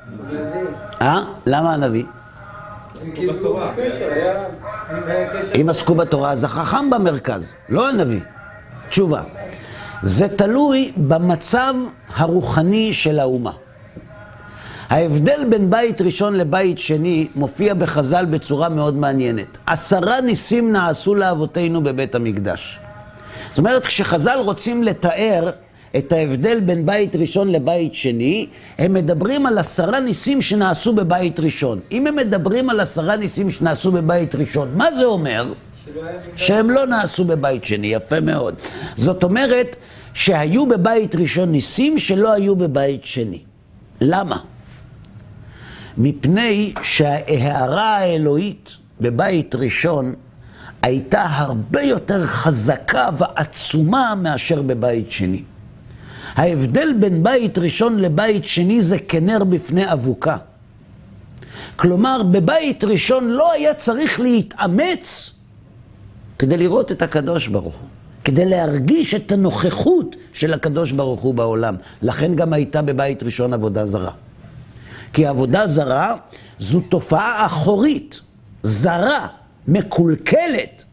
[1.01, 1.21] אה?
[1.47, 2.05] למה הנביא?
[5.61, 8.21] אם עסקו בתורה, אז החכם במרכז, לא הנביא.
[8.89, 9.23] תשובה.
[10.03, 11.75] זה תלוי במצב
[12.15, 13.53] הרוחני של האומה.
[14.91, 19.59] ההבדל בין בית ראשון לבית שני מופיע בחז"ל בצורה מאוד מעניינת.
[19.67, 22.79] עשרה ניסים נעשו לאבותינו בבית המקדש.
[23.49, 25.51] זאת אומרת, כשחז"ל רוצים לתאר
[25.96, 28.46] את ההבדל בין בית ראשון לבית שני,
[28.79, 31.81] הם מדברים על עשרה ניסים שנעשו בבית ראשון.
[31.92, 35.53] אם הם מדברים על עשרה ניסים שנעשו בבית ראשון, מה זה אומר?
[36.37, 38.55] שהם לא נעשו בבית שני, יפה מאוד.
[38.96, 39.76] זאת אומרת
[40.14, 43.38] שהיו בבית ראשון ניסים שלא היו בבית שני.
[44.00, 44.37] למה?
[45.98, 50.14] מפני שההערה האלוהית בבית ראשון
[50.83, 55.42] הייתה הרבה יותר חזקה ועצומה מאשר בבית שני.
[56.35, 60.37] ההבדל בין בית ראשון לבית שני זה כנר בפני אבוקה.
[61.77, 65.35] כלומר, בבית ראשון לא היה צריך להתאמץ
[66.38, 67.88] כדי לראות את הקדוש ברוך הוא.
[68.25, 71.77] כדי להרגיש את הנוכחות של הקדוש ברוך הוא בעולם.
[72.03, 74.11] לכן גם הייתה בבית ראשון עבודה זרה.
[75.12, 76.16] כי עבודה זרה
[76.59, 78.21] זו תופעה אחורית,
[78.62, 79.27] זרה,
[79.69, 80.85] מקולקלת,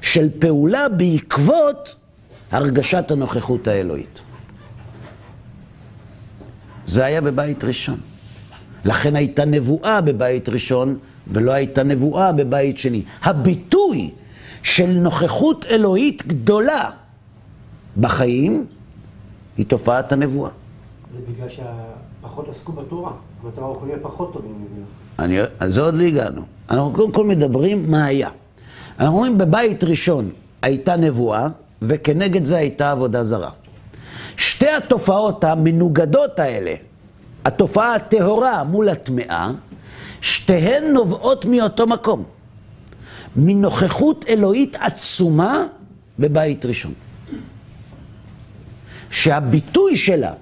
[0.00, 1.94] של פעולה בעקבות
[2.50, 4.20] הרגשת הנוכחות האלוהית.
[6.88, 8.00] זה היה בבית ראשון.
[8.84, 10.98] לכן הייתה נבואה בבית ראשון,
[11.32, 13.02] ולא הייתה נבואה בבית שני.
[13.22, 14.10] הביטוי
[14.62, 16.90] של נוכחות אלוהית גדולה
[18.00, 18.66] בחיים
[19.56, 20.50] היא תופעת הנבואה.
[21.12, 23.12] זה בגלל שפחות עסקו בתורה.
[23.42, 24.84] המצב הרוחני היה פחות טוב, אני מבין.
[25.18, 26.42] אני, אז זה עוד לא הגענו.
[26.70, 28.30] אנחנו קודם כל מדברים מה היה.
[29.00, 30.30] אנחנו אומרים בבית ראשון
[30.62, 31.48] הייתה נבואה,
[31.82, 33.50] וכנגד זה הייתה עבודה זרה.
[34.38, 36.74] שתי התופעות המנוגדות האלה,
[37.44, 39.50] התופעה הטהורה מול הטמאה,
[40.20, 42.24] שתיהן נובעות מאותו מקום.
[43.36, 45.64] מנוכחות אלוהית עצומה
[46.18, 46.92] בבית ראשון.
[49.10, 50.32] שהביטוי שלה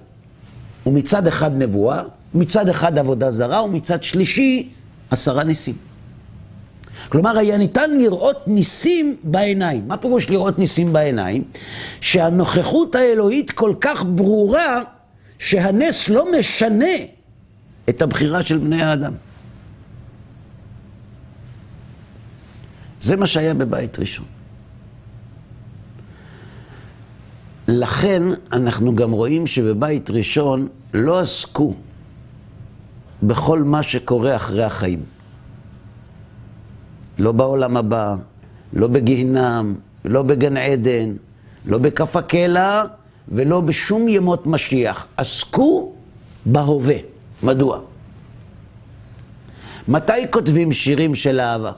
[0.84, 2.02] הוא מצד אחד נבואה,
[2.34, 4.68] מצד אחד עבודה זרה, ומצד שלישי
[5.10, 5.74] עשרה ניסים.
[7.08, 9.88] כלומר, היה ניתן לראות ניסים בעיניים.
[9.88, 11.44] מה פירוש לראות ניסים בעיניים?
[12.00, 14.82] שהנוכחות האלוהית כל כך ברורה,
[15.38, 16.96] שהנס לא משנה
[17.88, 19.12] את הבחירה של בני האדם.
[23.00, 24.26] זה מה שהיה בבית ראשון.
[27.68, 31.74] לכן אנחנו גם רואים שבבית ראשון לא עסקו
[33.22, 35.15] בכל מה שקורה אחרי החיים.
[37.18, 38.16] לא בעולם הבא,
[38.72, 39.74] לא בגיהנם,
[40.04, 41.12] לא בגן עדן,
[41.66, 42.82] לא בכף הקלע
[43.28, 45.06] ולא בשום ימות משיח.
[45.16, 45.92] עסקו
[46.46, 46.96] בהווה.
[47.42, 47.80] מדוע?
[49.88, 51.72] מתי כותבים שירים של אהבה?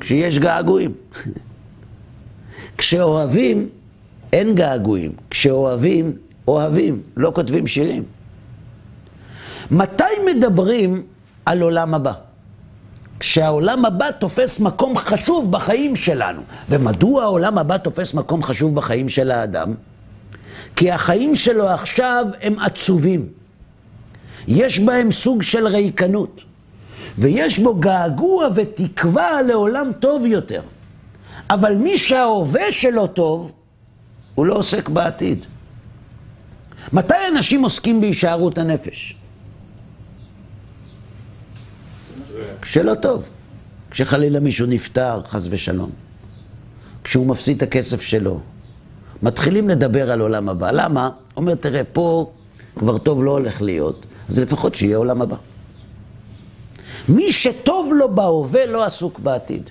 [0.00, 0.92] כשיש געגועים.
[2.78, 3.68] כשאוהבים,
[4.32, 5.12] אין געגועים.
[5.30, 6.12] כשאוהבים,
[6.48, 7.02] אוהבים.
[7.16, 8.04] לא כותבים שירים.
[9.70, 11.02] מתי מדברים
[11.46, 12.12] על עולם הבא?
[13.20, 16.42] כשהעולם הבא תופס מקום חשוב בחיים שלנו.
[16.68, 19.74] ומדוע העולם הבא תופס מקום חשוב בחיים של האדם?
[20.76, 23.28] כי החיים שלו עכשיו הם עצובים.
[24.48, 26.40] יש בהם סוג של ריקנות.
[27.18, 30.62] ויש בו געגוע ותקווה לעולם טוב יותר.
[31.50, 33.52] אבל מי שההווה שלו טוב,
[34.34, 35.46] הוא לא עוסק בעתיד.
[36.92, 39.16] מתי אנשים עוסקים בהישארות הנפש?
[42.62, 43.28] כשלא טוב.
[43.90, 45.90] כשחלילה מישהו נפטר, חס ושלום.
[47.04, 48.40] כשהוא מפסיד את הכסף שלו.
[49.22, 50.70] מתחילים לדבר על עולם הבא.
[50.70, 51.10] למה?
[51.36, 52.30] אומר, תראה, פה
[52.78, 55.36] כבר טוב לא הולך להיות, אז לפחות שיהיה עולם הבא.
[57.08, 59.70] מי שטוב לו בהווה לא עסוק בעתיד.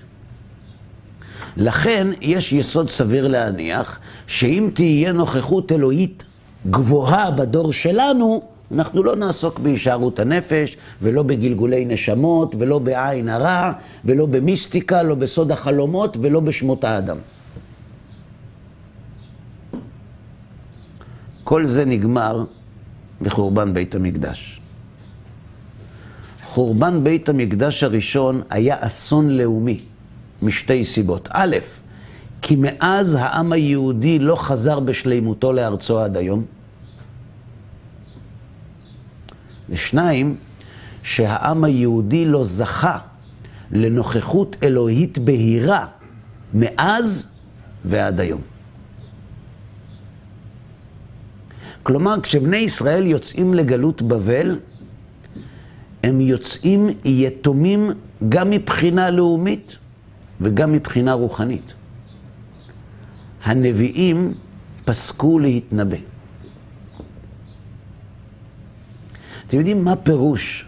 [1.56, 6.24] לכן יש יסוד סביר להניח שאם תהיה נוכחות אלוהית
[6.70, 13.72] גבוהה בדור שלנו, אנחנו לא נעסוק בהישארות הנפש, ולא בגלגולי נשמות, ולא בעין הרע,
[14.04, 17.16] ולא במיסטיקה, לא בסוד החלומות, ולא בשמות האדם.
[21.44, 22.44] כל זה נגמר
[23.22, 24.60] בחורבן בית המקדש.
[26.44, 29.80] חורבן בית המקדש הראשון היה אסון לאומי,
[30.42, 31.28] משתי סיבות.
[31.32, 31.56] א',
[32.42, 36.55] כי מאז העם היהודי לא חזר בשלימותו לארצו עד היום.
[39.70, 40.36] ושניים,
[41.02, 42.98] שהעם היהודי לא זכה
[43.70, 45.86] לנוכחות אלוהית בהירה
[46.54, 47.32] מאז
[47.84, 48.40] ועד היום.
[51.82, 54.58] כלומר, כשבני ישראל יוצאים לגלות בבל,
[56.02, 57.90] הם יוצאים יתומים
[58.28, 59.76] גם מבחינה לאומית
[60.40, 61.74] וגם מבחינה רוחנית.
[63.44, 64.34] הנביאים
[64.84, 66.15] פסקו להתנבא.
[69.46, 70.64] אתם יודעים מה פירוש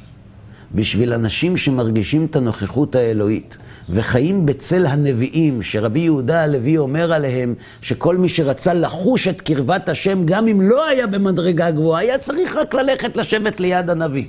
[0.75, 3.57] בשביל אנשים שמרגישים את הנוכחות האלוהית
[3.89, 10.27] וחיים בצל הנביאים, שרבי יהודה הלוי אומר עליהם שכל מי שרצה לחוש את קרבת השם,
[10.27, 14.25] גם אם לא היה במדרגה גבוהה, היה צריך רק ללכת לשבת ליד הנביא.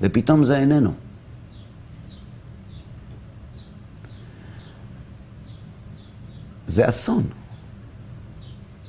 [0.00, 0.92] ופתאום זה איננו.
[6.66, 7.22] זה אסון.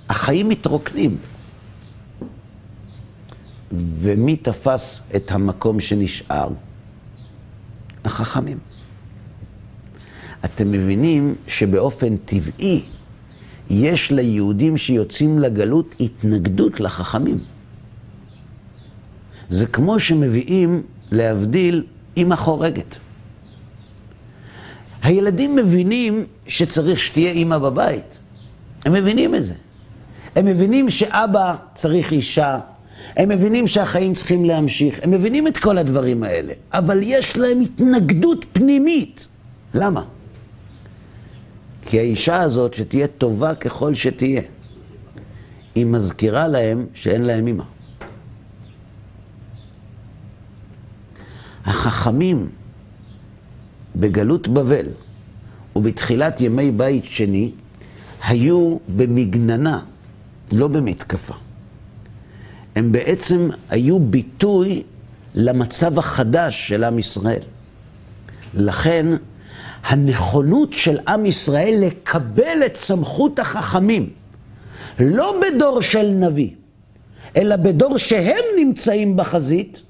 [0.09, 1.17] החיים מתרוקנים.
[3.78, 6.49] ומי תפס את המקום שנשאר?
[8.05, 8.57] החכמים.
[10.45, 12.82] אתם מבינים שבאופן טבעי
[13.69, 17.39] יש ליהודים שיוצאים לגלות התנגדות לחכמים.
[19.49, 21.84] זה כמו שמביאים, להבדיל,
[22.17, 22.97] אימא חורגת.
[25.01, 28.17] הילדים מבינים שצריך שתהיה אימא בבית,
[28.86, 29.53] הם מבינים את זה.
[30.36, 32.59] הם מבינים שאבא צריך אישה,
[33.18, 38.45] הם מבינים שהחיים צריכים להמשיך, הם מבינים את כל הדברים האלה, אבל יש להם התנגדות
[38.51, 39.28] פנימית.
[39.74, 40.03] למה?
[41.86, 44.41] כי האישה הזאת, שתהיה טובה ככל שתהיה,
[45.76, 47.63] היא מזכירה להם שאין להם אימא.
[51.66, 52.49] החכמים
[53.95, 54.86] בגלות בבל
[55.76, 57.51] ובתחילת ימי בית שני
[58.24, 59.80] היו במגננה,
[60.51, 61.44] לא במתקפה.
[62.76, 64.84] הם בעצם היו ביטוי
[65.36, 67.41] למצב החדש של עם ישראל.
[68.53, 69.05] לכן,
[69.84, 74.09] הנכונות של עם ישראל לקבל את סמכות החכמים,
[74.99, 76.49] לא בדור של נביא,
[77.38, 79.82] אלא בדור שהם נמצאים בחזית,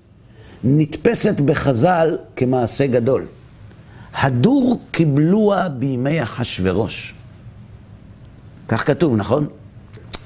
[0.64, 3.26] נתפסת בחז"ל כמעשה גדול.
[4.14, 7.14] הדור קיבלוה בימי אחשורוש.
[8.68, 9.48] כך כתוב, נכון?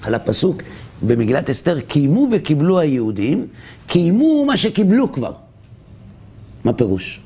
[0.02, 0.62] על הפסוק
[1.02, 3.48] במגילת אסתר, קיימו וקיבלו היהודים,
[3.88, 5.34] קיימו מה שקיבלו כבר.
[6.64, 7.20] מה פירוש?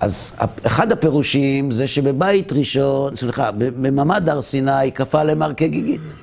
[0.00, 6.14] אז אחד הפירושים זה שבבית ראשון, סליחה, בממד הר סיני כפה עליהם הר כגיגית.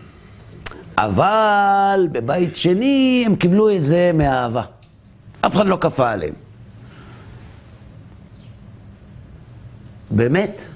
[0.97, 4.63] אבל בבית שני הם קיבלו את זה מאהבה.
[5.41, 6.33] אף אחד לא כפה עליהם.
[10.11, 10.67] באמת?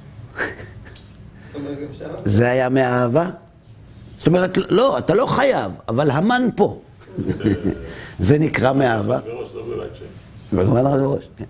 [2.24, 3.30] זה היה מאהבה?
[4.20, 6.80] זאת אומרת, לא, אתה לא חייב, אבל המן פה.
[8.20, 9.20] זה נקרא מאהבה.
[11.38, 11.44] כן.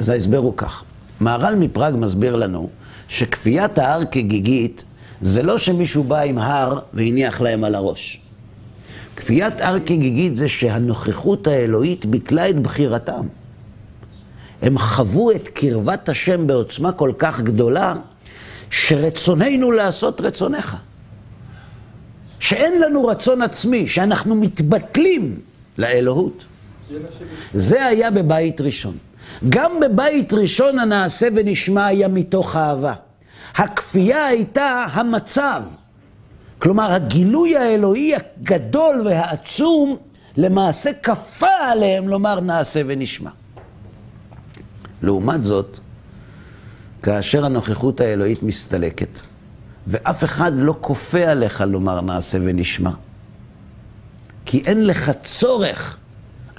[0.00, 0.84] אז ההסבר הוא כך.
[1.20, 2.68] מהר"ל מפראג מסביר לנו
[3.08, 4.84] שכפיית ההר כגיגית
[5.20, 8.20] זה לא שמישהו בא עם הר והניח להם על הראש.
[9.16, 13.26] כפיית הר כגיגית זה שהנוכחות האלוהית ביטלה את בחירתם.
[14.62, 17.94] הם חוו את קרבת השם בעוצמה כל כך גדולה,
[18.70, 20.76] שרצוננו לעשות רצונך.
[22.40, 25.40] שאין לנו רצון עצמי, שאנחנו מתבטלים
[25.78, 26.44] לאלוהות.
[27.54, 28.96] זה היה בבית ראשון.
[29.48, 32.94] גם בבית ראשון הנעשה ונשמע היה מתוך אהבה.
[33.54, 35.62] הכפייה הייתה המצב.
[36.58, 39.96] כלומר, הגילוי האלוהי הגדול והעצום
[40.36, 43.30] למעשה כפה עליהם לומר נעשה ונשמע.
[45.02, 45.78] לעומת זאת,
[47.02, 49.18] כאשר הנוכחות האלוהית מסתלקת,
[49.86, 52.90] ואף אחד לא כופה עליך לומר נעשה ונשמע,
[54.46, 55.96] כי אין לך צורך,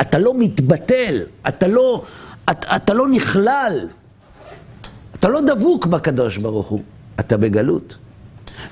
[0.02, 2.04] אתה לא מתבטל, אתה לא,
[2.52, 3.88] אתה, אתה לא נכלל,
[5.20, 6.82] אתה לא דבוק בקדוש ברוך הוא,
[7.20, 7.98] אתה בגלות.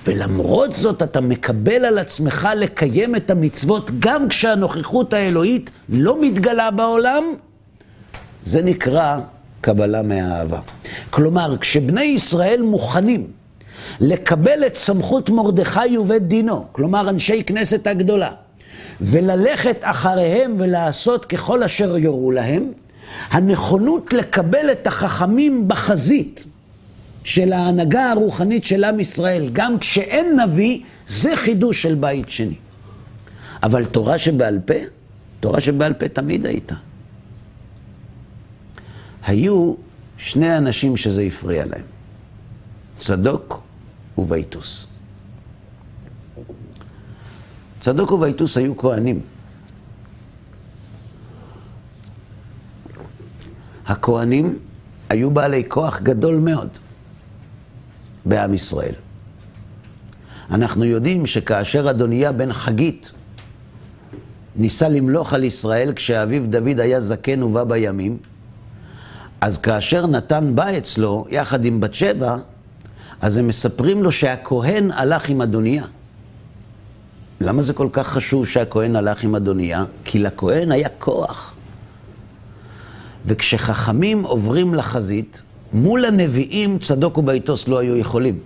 [0.03, 7.23] ולמרות זאת אתה מקבל על עצמך לקיים את המצוות גם כשהנוכחות האלוהית לא מתגלה בעולם,
[8.45, 9.19] זה נקרא
[9.61, 10.59] קבלה מהאהבה.
[11.09, 13.27] כלומר, כשבני ישראל מוכנים
[13.99, 18.31] לקבל את סמכות מרדכי ובית דינו, כלומר אנשי כנסת הגדולה,
[19.01, 22.71] וללכת אחריהם ולעשות ככל אשר יורו להם,
[23.31, 26.45] הנכונות לקבל את החכמים בחזית
[27.23, 32.55] של ההנהגה הרוחנית של עם ישראל, גם כשאין נביא, זה חידוש של בית שני.
[33.63, 34.73] אבל תורה שבעל פה,
[35.39, 36.75] תורה שבעל פה תמיד הייתה.
[39.25, 39.73] היו
[40.17, 41.85] שני אנשים שזה הפריע להם,
[42.95, 43.64] צדוק
[44.18, 44.88] ובייטוס.
[47.80, 49.22] צדוק ובייטוס היו כהנים.
[53.86, 54.59] הכהנים
[55.09, 56.70] היו בעלי כוח גדול מאוד
[58.26, 58.93] בעם ישראל.
[60.51, 63.11] אנחנו יודעים שכאשר אדוניה בן חגית
[64.55, 68.18] ניסה למלוך על ישראל כשאביו דוד היה זקן ובא בימים,
[69.41, 72.38] אז כאשר נתן בא אצלו, יחד עם בת שבע,
[73.22, 75.84] אז הם מספרים לו שהכהן הלך עם אדוניה.
[77.41, 79.86] למה זה כל כך חשוב שהכהן הלך עם אדוניה?
[80.05, 81.53] כי לכהן היה כוח.
[83.26, 85.43] וכשחכמים עוברים לחזית,
[85.74, 88.39] מול הנביאים צדוק ובייטוס לא היו יכולים.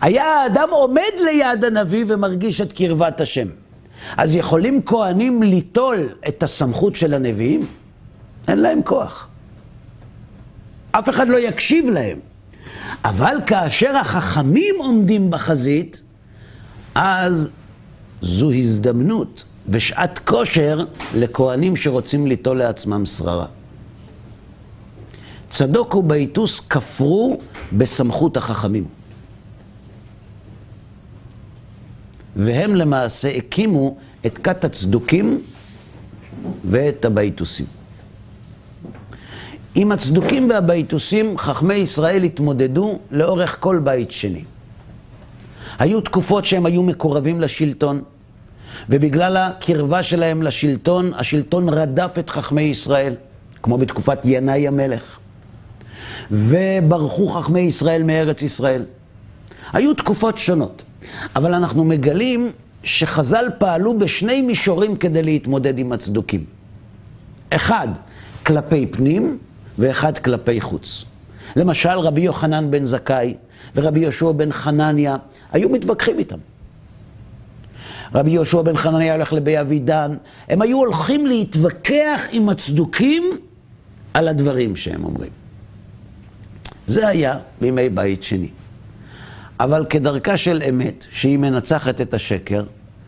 [0.00, 3.48] היה האדם עומד ליד הנביא ומרגיש את קרבת השם.
[4.16, 7.66] אז יכולים כהנים ליטול את הסמכות של הנביאים?
[8.48, 9.28] אין להם כוח.
[10.92, 12.18] אף אחד לא יקשיב להם.
[13.04, 16.02] אבל כאשר החכמים עומדים בחזית,
[16.94, 17.48] אז
[18.22, 20.84] זו הזדמנות ושעת כושר
[21.14, 23.46] לכהנים שרוצים ליטול לעצמם שררה.
[25.50, 27.38] צדוק ובייטוס כפרו
[27.72, 28.84] בסמכות החכמים.
[32.36, 35.42] והם למעשה הקימו את כת הצדוקים
[36.64, 37.66] ואת הבייטוסים.
[39.78, 44.44] עם הצדוקים והבייתוסים חכמי ישראל התמודדו לאורך כל בית שני.
[45.78, 48.02] היו תקופות שהם היו מקורבים לשלטון,
[48.88, 53.14] ובגלל הקרבה שלהם לשלטון, השלטון רדף את חכמי ישראל,
[53.62, 55.18] כמו בתקופת ינאי המלך.
[56.30, 58.84] וברחו חכמי ישראל מארץ ישראל.
[59.72, 60.82] היו תקופות שונות,
[61.36, 62.50] אבל אנחנו מגלים
[62.82, 66.44] שחז"ל פעלו בשני מישורים כדי להתמודד עם הצדוקים.
[67.50, 67.88] אחד,
[68.46, 69.38] כלפי פנים,
[69.78, 71.04] ואחד כלפי חוץ.
[71.56, 73.34] למשל, רבי יוחנן בן זכאי
[73.74, 75.16] ורבי יהושע בן חנניה
[75.52, 76.38] היו מתווכחים איתם.
[78.14, 80.16] רבי יהושע בן חנניה הולך לבי אבידן,
[80.48, 83.22] הם היו הולכים להתווכח עם הצדוקים
[84.14, 85.30] על הדברים שהם אומרים.
[86.86, 88.48] זה היה בימי בית שני.
[89.60, 92.64] אבל כדרכה של אמת, שהיא מנצחת את השקר,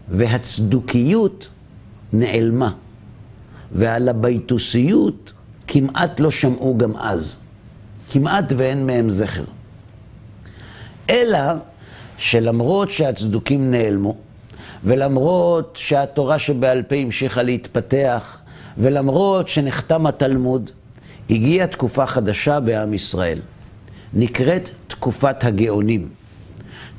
[0.09, 1.49] והצדוקיות
[2.13, 2.73] נעלמה,
[3.73, 5.33] ועל הביתוסיות
[5.69, 7.37] כמעט לא שמעו גם אז.
[8.11, 9.45] כמעט ואין מהם זכר.
[11.11, 11.39] אלא
[12.19, 14.17] שלמרות שהצדוקים נעלמו,
[14.85, 18.39] ולמרות שהתורה שבעל פה המשיכה להתפתח,
[18.79, 20.71] ולמרות שנחתם התלמוד,
[21.31, 23.39] הגיעה תקופה חדשה בעם ישראל.
[24.15, 26.09] נקראת תקופת הגאונים.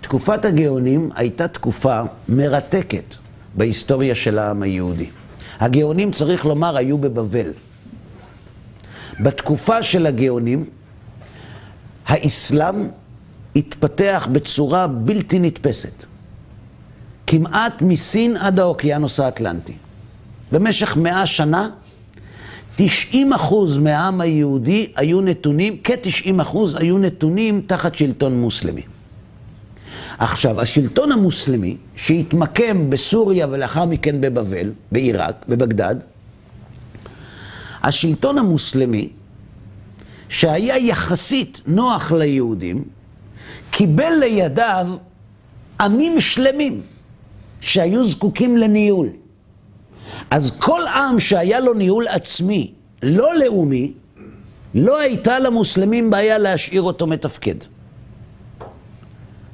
[0.01, 3.15] תקופת הגאונים הייתה תקופה מרתקת
[3.55, 5.09] בהיסטוריה של העם היהודי.
[5.59, 7.51] הגאונים, צריך לומר, היו בבבל.
[9.19, 10.65] בתקופה של הגאונים,
[12.07, 12.75] האסלאם
[13.55, 16.05] התפתח בצורה בלתי נתפסת.
[17.27, 19.73] כמעט מסין עד האוקיינוס האטלנטי.
[20.51, 21.69] במשך מאה שנה,
[22.75, 28.81] 90 אחוז מהעם היהודי היו נתונים, כ-90 אחוז היו נתונים תחת שלטון מוסלמי.
[30.17, 35.95] עכשיו, השלטון המוסלמי, שהתמקם בסוריה ולאחר מכן בבבל, בעיראק, בבגדד,
[37.83, 39.09] השלטון המוסלמי,
[40.29, 42.83] שהיה יחסית נוח ליהודים,
[43.71, 44.87] קיבל לידיו
[45.79, 46.81] עמים שלמים
[47.61, 49.09] שהיו זקוקים לניהול.
[50.31, 52.73] אז כל עם שהיה לו ניהול עצמי,
[53.03, 53.93] לא לאומי,
[54.73, 57.55] לא הייתה למוסלמים בעיה להשאיר אותו מתפקד.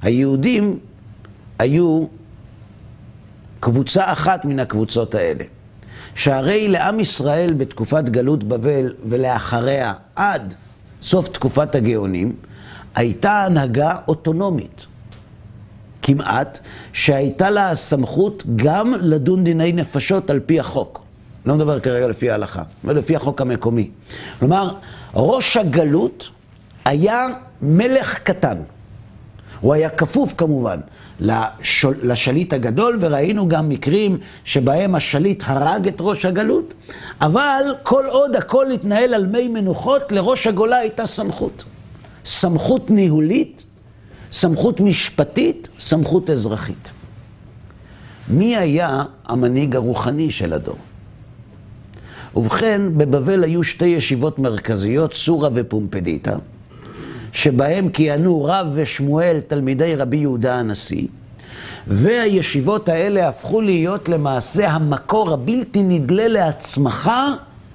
[0.02, 0.80] היהודים
[1.60, 2.06] היו
[3.60, 5.44] קבוצה אחת מן הקבוצות האלה.
[6.16, 10.54] שהרי לעם ישראל בתקופת גלות בבל ולאחריה עד
[11.02, 12.36] סוף תקופת הגאונים,
[12.96, 14.86] הייתה הנהגה אוטונומית.
[16.02, 16.60] כמעט,
[16.94, 21.02] שהייתה לה הסמכות גם לדון דיני נפשות על פי החוק.
[21.46, 23.90] לא מדבר כרגע לפי ההלכה, לפי החוק המקומי.
[24.40, 24.70] כלומר,
[25.16, 26.30] ראש הגלות
[26.86, 27.28] היה
[27.62, 28.58] מלך קטן.
[29.62, 30.80] הוא היה כפוף כמובן
[31.20, 36.74] לשול, לשליט הגדול, וראינו גם מקרים שבהם השליט הרג את ראש הגלות,
[37.22, 41.64] אבל כל עוד הכל התנהל על מי מנוחות, לראש הגולה הייתה סמכות.
[42.26, 43.64] סמכות ניהולית,
[44.32, 46.92] סמכות משפטית, סמכות אזרחית.
[48.30, 50.78] מי היה המנהיג הרוחני של הדור?
[52.36, 56.36] ובכן, בבבל היו שתי ישיבות מרכזיות, סורה ופומפדיטה.
[57.36, 61.08] שבהם כיהנו רב ושמואל, תלמידי רבי יהודה הנשיא,
[61.88, 67.30] והישיבות האלה הפכו להיות למעשה המקור הבלתי נדלה להצמחה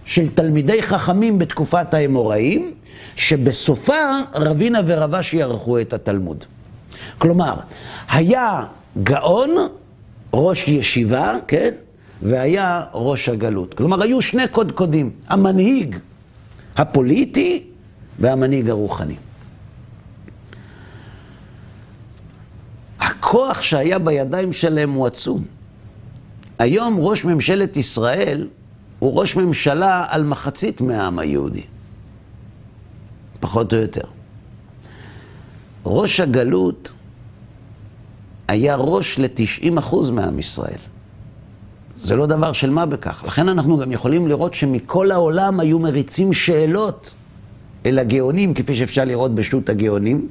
[0.05, 2.73] של תלמידי חכמים בתקופת האמוראים,
[3.17, 3.95] שבסופה
[4.35, 6.45] רבינה ורבשי ערכו את התלמוד.
[7.19, 7.55] כלומר,
[8.11, 8.65] היה
[9.03, 9.51] גאון,
[10.35, 11.71] ראש ישיבה, כן?
[12.23, 13.75] והיה ראש הגלות.
[13.75, 15.97] כלומר, היו שני קודקודים, המנהיג
[16.77, 17.63] הפוליטי
[18.19, 19.15] והמנהיג הרוחני.
[23.31, 25.45] הכוח שהיה בידיים שלהם הוא עצום.
[26.59, 28.49] היום ראש ממשלת ישראל
[28.99, 31.63] הוא ראש ממשלה על מחצית מהעם היהודי.
[33.41, 34.05] פחות או יותר.
[35.87, 36.93] ראש הגלות
[38.49, 40.81] היה ראש ל-90% מעם ישראל.
[41.97, 43.23] זה לא דבר של מה בכך.
[43.27, 47.15] לכן אנחנו גם יכולים לראות שמכל העולם היו מריצים שאלות
[47.87, 50.29] אל הגאונים, כפי שאפשר לראות בשו"ת הגאונים,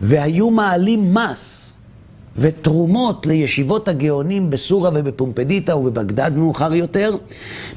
[0.00, 1.63] והיו מעלים מס.
[2.36, 7.16] ותרומות לישיבות הגאונים בסורה ובפומפדיטה ובבגדד מאוחר יותר,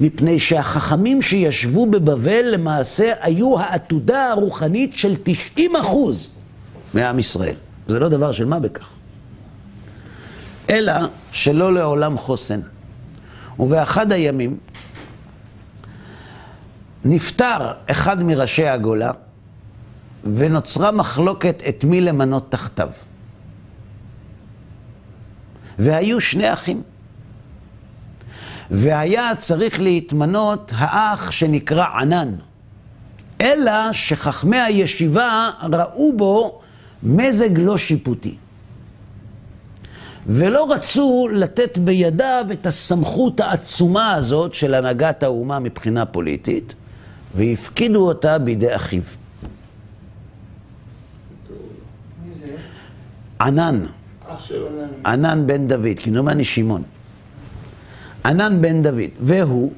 [0.01, 6.27] מפני שהחכמים שישבו בבבל למעשה היו העתודה הרוחנית של 90 אחוז
[6.93, 7.55] מעם ישראל.
[7.87, 8.89] זה לא דבר של מה בכך.
[10.69, 10.93] אלא
[11.31, 12.59] שלא לעולם חוסן.
[13.59, 14.57] ובאחד הימים
[17.05, 19.11] נפטר אחד מראשי הגולה
[20.35, 22.89] ונוצרה מחלוקת את מי למנות תחתיו.
[25.79, 26.81] והיו שני אחים.
[28.71, 32.35] והיה צריך להתמנות האח שנקרא ענן.
[33.41, 36.61] אלא שחכמי הישיבה ראו בו
[37.03, 38.35] מזג לא שיפוטי.
[40.27, 46.73] ולא רצו לתת בידיו את הסמכות העצומה הזאת של הנהגת האומה מבחינה פוליטית,
[47.35, 49.01] והפקידו אותה בידי אחיו.
[52.25, 52.47] מי זה?
[53.41, 53.85] ענן,
[54.39, 54.67] שלו.
[55.05, 56.83] ענן בן דוד, כמדומני שמעון.
[58.25, 59.71] ענן בן דוד, והוא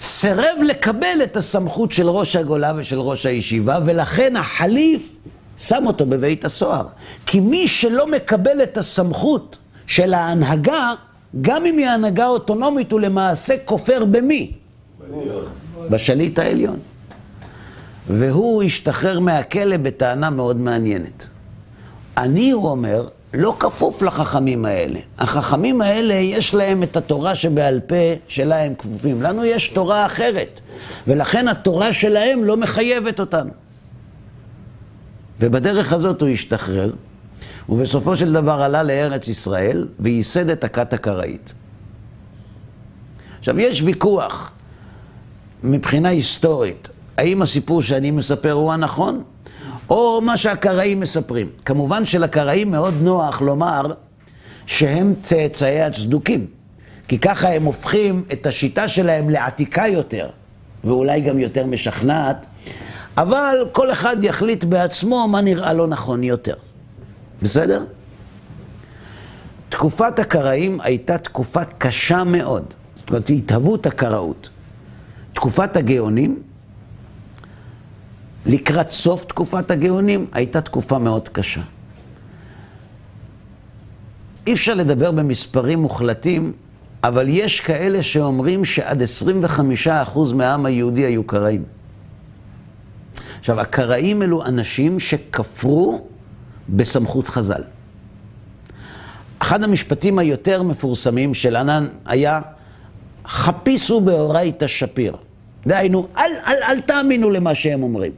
[0.00, 5.18] סירב לקבל את הסמכות של ראש הגולה ושל ראש הישיבה, ולכן החליף
[5.56, 6.86] שם אותו בבית הסוהר.
[7.26, 10.94] כי מי שלא מקבל את הסמכות של ההנהגה,
[11.40, 14.52] גם אם היא הנהגה אוטונומית, הוא למעשה כופר במי?
[15.90, 16.78] בשליט העליון.
[18.08, 21.28] והוא השתחרר מהכלא בטענה מאוד מעניינת.
[22.16, 24.98] אני, הוא אומר, לא כפוף לחכמים האלה.
[25.18, 27.94] החכמים האלה, יש להם את התורה שבעל פה
[28.28, 29.22] שלה הם כפופים.
[29.22, 30.60] לנו יש תורה אחרת,
[31.06, 33.50] ולכן התורה שלהם לא מחייבת אותנו.
[35.40, 36.92] ובדרך הזאת הוא השתחרר,
[37.68, 41.54] ובסופו של דבר עלה לארץ ישראל וייסד את הכת הקראית.
[43.38, 44.52] עכשיו, יש ויכוח
[45.62, 49.22] מבחינה היסטורית, האם הסיפור שאני מספר הוא הנכון,
[49.90, 51.48] או מה שהקראים מספרים.
[51.64, 53.82] כמובן שלקראים מאוד נוח לומר
[54.66, 56.46] שהם צאצאי הצדוקים,
[57.08, 60.28] כי ככה הם הופכים את השיטה שלהם לעתיקה יותר,
[60.84, 62.46] ואולי גם יותר משכנעת,
[63.16, 66.54] אבל כל אחד יחליט בעצמו מה נראה לו נכון יותר.
[67.42, 67.84] בסדר?
[69.68, 72.64] תקופת הקראים הייתה תקופה קשה מאוד,
[72.96, 74.48] זאת אומרת, התהוות הקראות.
[75.32, 76.42] תקופת הגאונים,
[78.48, 81.60] לקראת סוף תקופת הגאונים, הייתה תקופה מאוד קשה.
[84.46, 86.52] אי אפשר לדבר במספרים מוחלטים,
[87.04, 89.02] אבל יש כאלה שאומרים שעד
[89.86, 91.64] 25% מהעם היהודי היו קראים.
[93.38, 96.06] עכשיו, הקראים אלו אנשים שכפרו
[96.68, 97.62] בסמכות חז"ל.
[99.38, 102.40] אחד המשפטים היותר מפורסמים של ענן היה,
[103.26, 105.16] חפיסו באורייתא שפיר.
[105.66, 108.12] דהיינו, אל, אל, אל תאמינו למה שהם אומרים.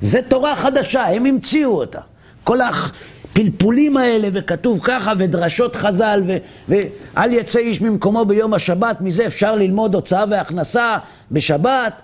[0.00, 2.00] זה תורה חדשה, הם המציאו אותה.
[2.44, 6.36] כל הפלפולים האלה, וכתוב ככה, ודרשות חז"ל, ו,
[6.68, 10.96] ואל יצא איש ממקומו ביום השבת, מזה אפשר ללמוד הוצאה והכנסה
[11.30, 12.02] בשבת.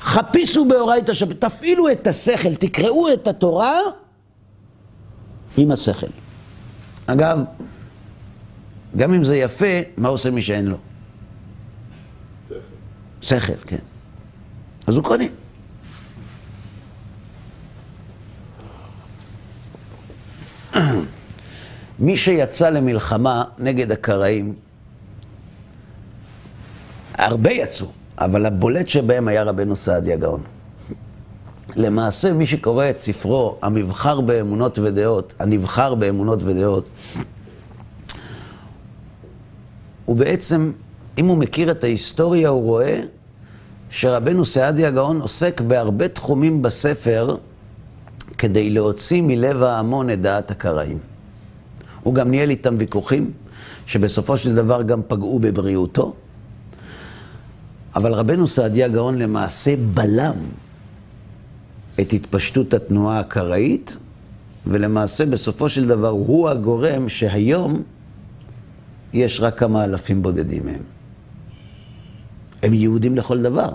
[0.00, 3.78] חפיסו באורייתא שפיר, תפעילו את השכל, תקראו את התורה
[5.56, 6.06] עם השכל.
[7.06, 7.38] אגב,
[8.96, 10.76] גם אם זה יפה, מה עושה מי שאין לו?
[12.48, 12.56] שכל.
[13.20, 13.78] שכל, כן.
[14.86, 15.24] אז הוא קונה.
[21.98, 24.54] מי שיצא למלחמה נגד הקראים,
[27.14, 27.86] הרבה יצאו,
[28.18, 30.42] אבל הבולט שבהם היה רבנו סעדיה גאון.
[31.76, 36.88] למעשה, מי שקורא את ספרו, המבחר באמונות ודעות, הנבחר באמונות ודעות,
[40.04, 40.72] הוא בעצם,
[41.18, 43.00] אם הוא מכיר את ההיסטוריה, הוא רואה
[43.90, 47.36] שרבנו סעדיה גאון עוסק בהרבה תחומים בספר
[48.38, 50.98] כדי להוציא מלב ההמון את דעת הקראים.
[52.02, 53.30] הוא גם ניהל איתם ויכוחים,
[53.86, 56.14] שבסופו של דבר גם פגעו בבריאותו.
[57.96, 60.34] אבל רבנו סעדיה גאון למעשה בלם
[62.00, 63.96] את התפשטות התנועה הקראית,
[64.66, 67.82] ולמעשה בסופו של דבר הוא הגורם שהיום
[69.12, 70.82] יש רק כמה אלפים בודדים מהם.
[72.62, 73.74] הם יהודים לכל דבר.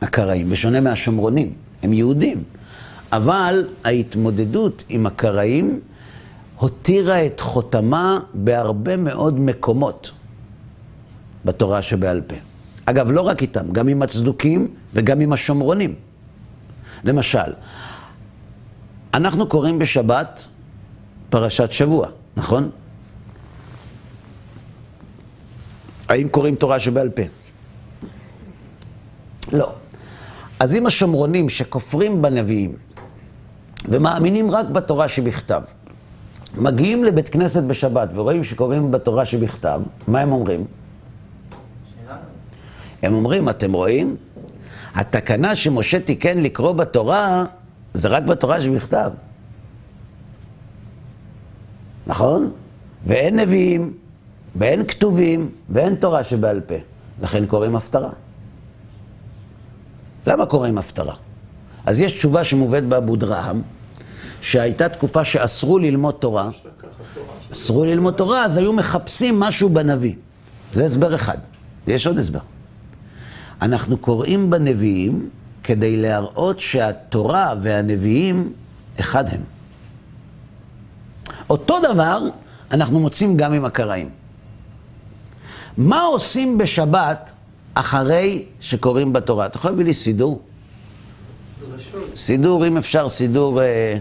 [0.00, 1.52] הקראים, בשונה מהשומרונים,
[1.82, 2.42] הם יהודים.
[3.12, 5.80] אבל ההתמודדות עם הקראים
[6.56, 10.10] הותירה את חותמה בהרבה מאוד מקומות
[11.44, 12.36] בתורה שבעל פה.
[12.84, 15.94] אגב, לא רק איתם, גם עם הצדוקים וגם עם השומרונים.
[17.04, 17.52] למשל,
[19.14, 20.46] אנחנו קוראים בשבת
[21.30, 22.70] פרשת שבוע, נכון?
[26.08, 27.22] האם קוראים תורה שבעל פה?
[29.52, 29.79] לא.
[30.60, 32.72] אז אם השומרונים שכופרים בנביאים
[33.88, 35.62] ומאמינים רק בתורה שבכתב,
[36.56, 40.64] מגיעים לבית כנסת בשבת ורואים שקוראים בתורה שבכתב, מה הם אומרים?
[43.02, 44.16] הם אומרים, אתם רואים?
[44.94, 47.44] התקנה שמשה תיקן לקרוא בתורה,
[47.94, 49.10] זה רק בתורה שבכתב.
[52.06, 52.52] נכון?
[53.06, 53.92] ואין נביאים,
[54.56, 56.74] ואין כתובים, ואין תורה שבעל פה.
[57.22, 58.10] לכן קוראים הפטרה.
[60.26, 61.14] למה קוראים הפטרה?
[61.86, 63.62] אז יש תשובה שמובאת באבו דרהם,
[64.40, 66.50] שהייתה תקופה שאסרו ללמוד תורה.
[67.52, 70.14] אסרו ללמוד תורה, אז היו מחפשים משהו בנביא.
[70.72, 71.38] זה הסבר אחד.
[71.86, 72.38] יש עוד הסבר.
[73.62, 75.30] אנחנו קוראים בנביאים
[75.64, 78.52] כדי להראות שהתורה והנביאים
[79.00, 79.40] אחד הם.
[81.50, 82.22] אותו דבר
[82.70, 84.08] אנחנו מוצאים גם עם הקראים.
[85.76, 87.32] מה עושים בשבת
[87.74, 89.46] אחרי שקוראים בתורה?
[89.46, 90.42] אתה יכול להביא לי סידור?
[92.14, 93.96] סידור, אם אפשר, סידור, אה,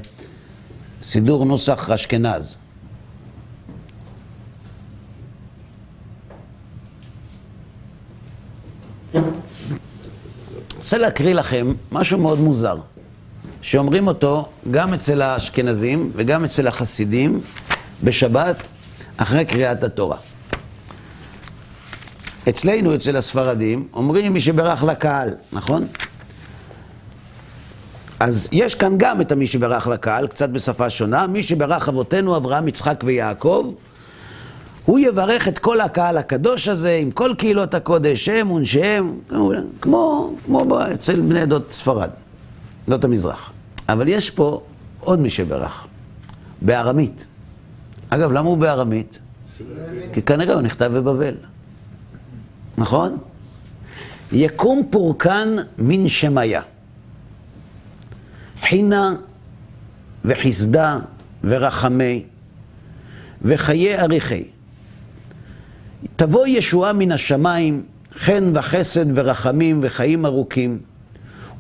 [1.01, 2.57] סידור נוסח אשכנז.
[10.77, 12.77] רוצה להקריא לכם משהו מאוד מוזר,
[13.61, 17.41] שאומרים אותו גם אצל האשכנזים וגם אצל החסידים
[18.03, 18.55] בשבת
[19.17, 20.17] אחרי קריאת התורה.
[22.49, 25.87] אצלנו, אצל הספרדים, אומרים מי שברך לקהל, נכון?
[28.19, 32.67] אז יש כאן גם את המי שברך לקהל, קצת בשפה שונה, מי שברך אבותינו אברהם,
[32.67, 33.73] יצחק ויעקב,
[34.85, 39.19] הוא יברך את כל הקהל הקדוש הזה עם כל קהילות הקודש, שם ונשיהם,
[39.81, 42.09] כמו, כמו אצל בני עדות ספרד,
[42.87, 43.51] עדות המזרח.
[43.89, 44.61] אבל יש פה
[44.99, 45.87] עוד מי שברך,
[46.61, 47.25] בארמית.
[48.09, 49.19] אגב, למה הוא בארמית?
[50.13, 51.33] כי כנראה הוא נכתב בבבל.
[52.79, 53.17] נכון?
[54.31, 56.61] יקום פורקן מן שמיה.
[58.61, 59.15] חינה
[60.25, 60.99] וחסדה
[61.43, 62.23] ורחמי
[63.41, 64.43] וחיי אריכי.
[66.15, 67.83] תבוא ישועה מן השמיים,
[68.15, 70.79] חן וחסד ורחמים וחיים ארוכים,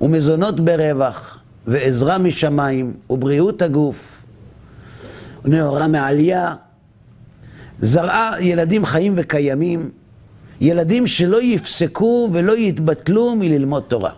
[0.01, 4.21] ומזונות ברווח, ועזרה משמיים, ובריאות הגוף,
[5.45, 6.55] ונאורה מעלייה,
[7.81, 9.89] זרעה ילדים חיים וקיימים,
[10.61, 14.11] ילדים שלא יפסקו ולא יתבטלו מללמוד תורה.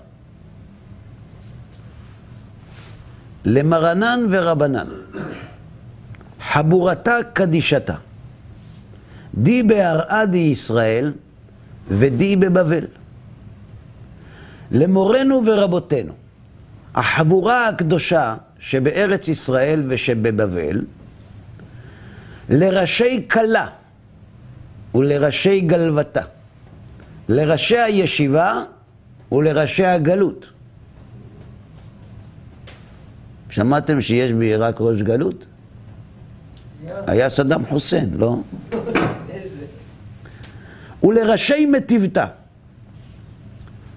[3.45, 4.87] למרנן ורבנן,
[6.41, 7.95] חבורתה קדישתה,
[9.35, 11.13] די בהרעה די ישראל
[11.87, 12.85] ודי בבבל.
[14.71, 16.13] למורנו ורבותינו,
[16.95, 20.81] החבורה הקדושה שבארץ ישראל ושבבבל,
[22.49, 23.67] לראשי כלה
[24.95, 26.21] ולראשי גלבתה,
[27.29, 28.63] לראשי הישיבה
[29.31, 30.49] ולראשי הגלות.
[33.49, 35.45] שמעתם שיש בעיראק ראש גלות?
[37.07, 38.37] היה סדאם חוסיין, לא?
[41.03, 42.25] ולראשי מטיבתה.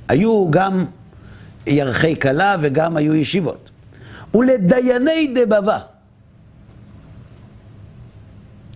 [0.08, 0.84] היו גם
[1.66, 3.70] ירחי כלה וגם היו ישיבות.
[4.34, 5.78] ולדייני דבבה.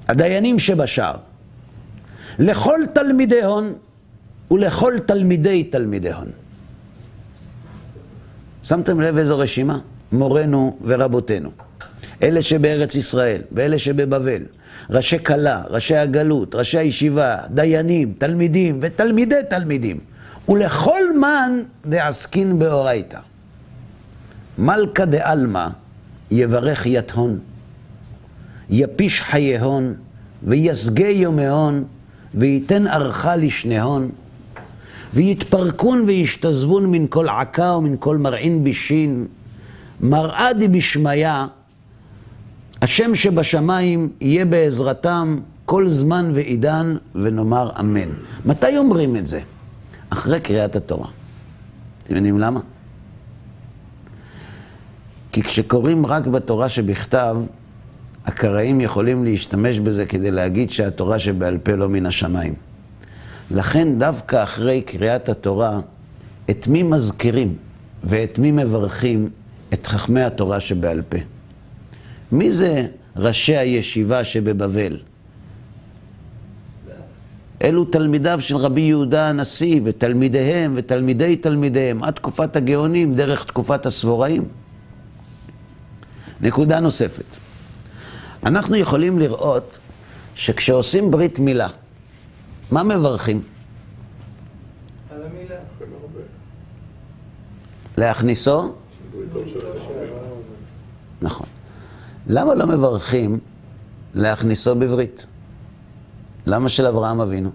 [0.09, 1.17] הדיינים שבשער.
[2.39, 3.73] לכל תלמידי הון
[4.51, 6.29] ולכל תלמידי תלמידי הון.
[8.63, 9.79] שמתם לב איזו רשימה?
[10.13, 11.51] מורנו ורבותינו.
[12.23, 14.43] אלה שבארץ ישראל ואלה שבבבל,
[14.91, 19.99] ראשי כלה, ראשי הגלות, ראשי הישיבה, דיינים, תלמידים ותלמידי תלמידים.
[20.49, 23.19] ולכל מן דעסקין באורייתא.
[24.59, 25.69] מלכה דעלמא
[26.31, 27.39] יברך יתהון,
[28.71, 29.95] יפיש חייהון,
[30.43, 31.85] ויסגה יומהון,
[32.35, 34.11] וייתן ערכה לשניהון,
[35.15, 39.27] ויתפרקון וישתזבון מן כל עקה ומן כל מרעין בישין,
[40.01, 41.29] מראה דבשמיא,
[42.83, 48.09] השם שבשמיים יהיה בעזרתם כל זמן ועידן, ונאמר אמן.
[48.45, 49.41] מתי אומרים את זה?
[50.11, 51.09] אחרי קריאת התורה.
[52.05, 52.61] אתם יודעים למה?
[55.33, 57.37] כי כשקוראים רק בתורה שבכתב,
[58.27, 62.55] הקראים יכולים להשתמש בזה כדי להגיד שהתורה שבעל פה לא מן השמיים.
[63.51, 65.81] לכן דווקא אחרי קריאת התורה,
[66.51, 67.57] את מי מזכירים
[68.05, 69.29] ואת מי מברכים
[69.73, 71.19] את חכמי התורה שבעל פה?
[72.33, 74.97] מי זה ראשי הישיבה שבבבל?
[77.63, 84.45] אלו תלמידיו של רבי יהודה הנשיא ותלמידיהם ותלמידי תלמידיהם עד תקופת הגאונים דרך תקופת הסבוראים.
[86.41, 87.48] נקודה נוספת.
[88.47, 89.79] אנחנו יכולים לראות
[90.35, 91.69] שכשעושים ברית מילה,
[92.71, 93.43] מה מברכים?
[95.11, 95.57] על המילה.
[97.99, 98.75] להכניסו?
[101.23, 101.47] נכון.
[102.27, 103.39] למה לא מברכים
[104.15, 105.27] להכניסו בברית?
[106.47, 107.51] למה של אברהם אבינו?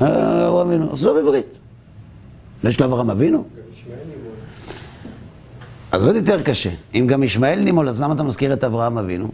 [0.00, 1.58] אה, אברהם אבינו, עשו בברית.
[2.64, 3.44] לא של אברהם אבינו?
[5.92, 6.70] אז עוד יותר קשה.
[6.94, 9.30] אם גם ישמעאל נימול, אז למה אתה מזכיר את אברהם אבינו?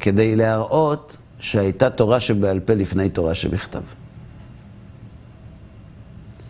[0.00, 3.80] כדי להראות שהייתה תורה שבעל פה לפני תורה שבכתב.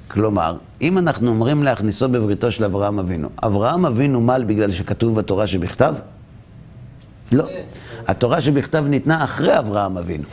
[0.09, 5.47] כלומר, אם אנחנו אומרים להכניסו בבריתו של אברהם אבינו, אברהם אבינו מל בגלל שכתוב בתורה
[5.47, 5.95] שבכתב?
[7.32, 7.49] לא.
[8.07, 10.24] התורה שבכתב ניתנה אחרי אברהם אבינו.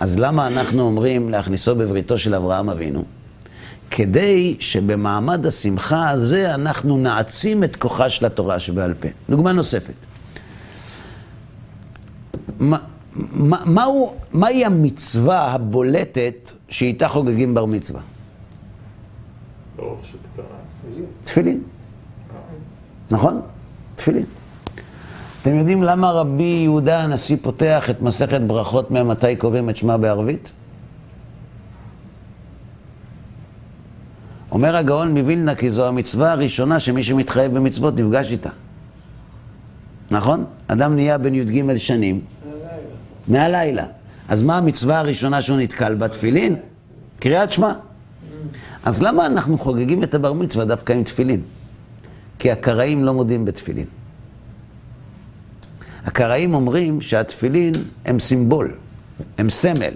[0.00, 3.04] אז למה אנחנו אומרים להכניסו בבריתו של אברהם אבינו?
[3.90, 9.08] כדי שבמעמד השמחה הזה אנחנו נעצים את כוחה של התורה שבעל פה.
[9.30, 9.94] דוגמה נוספת.
[12.58, 12.78] מה,
[13.14, 18.00] מה, מהו, מהי המצווה הבולטת שאיתה חוגגים בר מצווה?
[21.24, 21.62] תפילין.
[23.10, 23.40] נכון?
[23.96, 24.24] תפילין.
[25.42, 30.52] אתם יודעים למה רבי יהודה הנשיא פותח את מסכת ברכות ממתי קוראים את שמה בערבית?
[34.50, 38.50] אומר הגאון מווילנה כי זו המצווה הראשונה שמי שמתחייב במצוות נפגש איתה.
[40.10, 40.44] נכון?
[40.68, 42.20] אדם נהיה בן י"ג שנים.
[43.28, 43.86] מהלילה.
[44.28, 46.08] אז מה המצווה הראשונה שהוא נתקל בה?
[46.08, 46.56] תפילין?
[47.18, 47.72] קריאת שמע.
[48.84, 51.40] אז למה אנחנו חוגגים את הבר מצווה דווקא עם תפילין?
[52.38, 53.86] כי הקראים לא מודים בתפילין.
[56.04, 57.74] הקראים אומרים שהתפילין
[58.04, 58.74] הם סימבול,
[59.38, 59.94] הם סמל.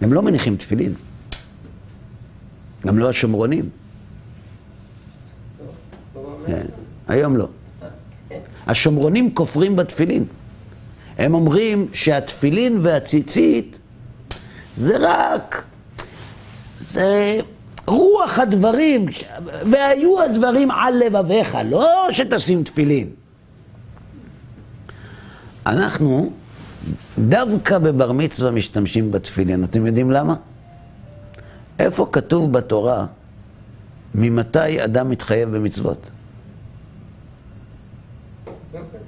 [0.00, 0.92] הם לא מניחים תפילין.
[2.86, 3.68] גם לא השומרונים.
[6.46, 6.66] כן,
[7.08, 7.48] היום לא.
[8.66, 10.24] השומרונים כופרים בתפילין.
[11.18, 13.80] הם אומרים שהתפילין והציצית
[14.76, 15.62] זה רק,
[16.78, 17.40] זה
[17.86, 19.06] רוח הדברים,
[19.70, 23.08] והיו הדברים על לבביך, לא שתשים תפילין.
[25.66, 26.32] אנחנו
[27.18, 29.64] דווקא בבר מצווה משתמשים בתפילין.
[29.64, 30.34] אתם יודעים למה?
[31.78, 33.06] איפה כתוב בתורה
[34.14, 36.10] ממתי אדם מתחייב במצוות?
[38.74, 39.00] לא כתוב.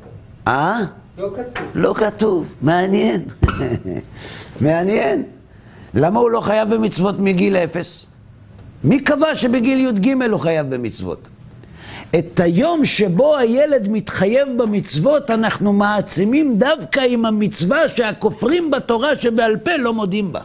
[0.49, 0.79] אה?
[1.19, 1.65] לא כתוב.
[1.75, 2.55] לא כתוב.
[2.63, 3.25] מעניין.
[4.61, 5.23] מעניין.
[5.95, 8.07] למה הוא לא חייב במצוות מגיל אפס?
[8.85, 11.29] מי קבע שבגיל י"ג הוא חייב במצוות?
[12.19, 19.77] את היום שבו הילד מתחייב במצוות, אנחנו מעצימים דווקא עם המצווה שהכופרים בתורה שבעל פה
[19.77, 20.41] לא מודים בה.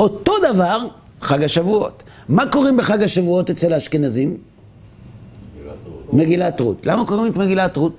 [0.00, 0.78] אותו דבר,
[1.20, 2.02] חג השבועות.
[2.28, 4.36] מה קוראים בחג השבועות אצל האשכנזים?
[6.12, 6.86] מגילת רות.
[6.86, 7.96] למה קוראים את מגילת רות?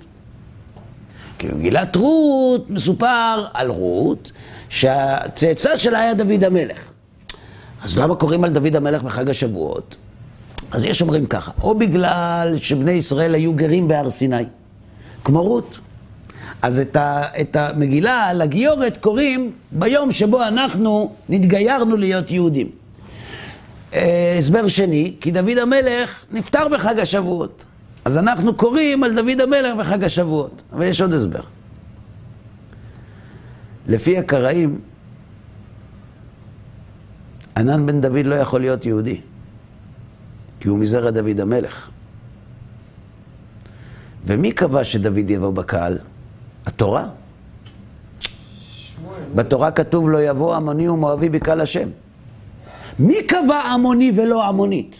[1.39, 4.31] כי במגילת רות מסופר על רות
[4.69, 6.91] שהצאצא שלה היה דוד המלך.
[7.83, 9.95] אז למה קוראים על דוד המלך בחג השבועות?
[10.71, 14.43] אז יש אומרים ככה, או בגלל שבני ישראל היו גרים בהר סיני,
[15.23, 15.79] כמו רות.
[16.61, 22.69] אז את, ה, את המגילה על הגיורת קוראים ביום שבו אנחנו נתגיירנו להיות יהודים.
[23.93, 27.65] אה, הסבר שני, כי דוד המלך נפטר בחג השבועות.
[28.05, 30.61] אז אנחנו קוראים על דוד המלך בחג השבועות.
[30.73, 31.41] אבל יש עוד הסבר.
[33.87, 34.79] לפי הקראים,
[37.57, 39.21] ענן בן דוד לא יכול להיות יהודי,
[40.59, 41.89] כי הוא מזרע דוד המלך.
[44.25, 45.97] ומי קבע שדוד יבוא בקהל?
[46.67, 47.05] התורה.
[49.35, 51.89] בתורה כתוב לא יבוא עמוני ומואבי בקהל השם.
[52.99, 54.99] מי קבע עמוני ולא עמונית?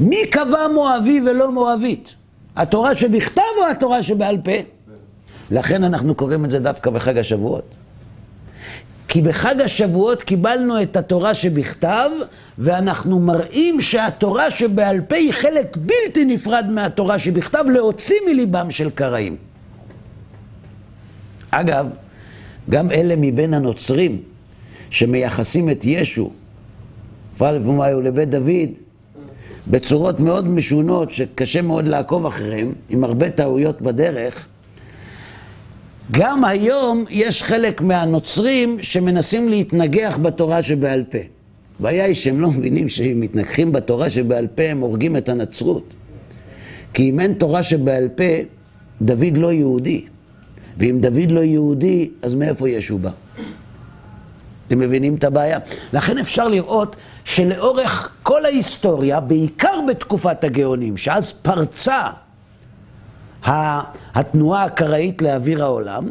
[0.00, 2.14] מי קבע מואבי ולא מואבית?
[2.56, 4.50] התורה שבכתב או התורה שבעל פה?
[5.50, 7.74] לכן אנחנו קוראים את זה דווקא בחג השבועות.
[9.08, 12.10] כי בחג השבועות קיבלנו את התורה שבכתב,
[12.58, 19.49] ואנחנו מראים שהתורה שבעל פה היא חלק בלתי נפרד מהתורה שבכתב, להוציא מליבם של קראים.
[21.50, 21.86] אגב,
[22.70, 24.22] גם אלה מבין הנוצרים
[24.90, 26.30] שמייחסים את ישו,
[27.38, 28.70] פרלף ומאיו לבית דוד,
[29.70, 34.46] בצורות מאוד משונות שקשה מאוד לעקוב אחריהם, עם הרבה טעויות בדרך,
[36.10, 41.18] גם היום יש חלק מהנוצרים שמנסים להתנגח בתורה שבעל פה.
[41.80, 45.94] הבעיה היא שהם לא מבינים שהם מתנגחים בתורה שבעל פה, הם הורגים את הנצרות.
[46.94, 48.24] כי אם אין תורה שבעל פה,
[49.02, 50.04] דוד לא יהודי.
[50.78, 53.10] ואם דוד לא יהודי, אז מאיפה ישו בא?
[54.68, 55.58] אתם מבינים את הבעיה?
[55.92, 62.02] לכן אפשר לראות שלאורך כל ההיסטוריה, בעיקר בתקופת הגאונים, שאז פרצה
[64.14, 66.08] התנועה הקראית לאוויר העולם,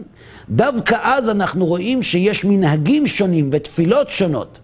[0.49, 4.59] דווקא אז אנחנו רואים שיש מנהגים שונים ותפילות שונות.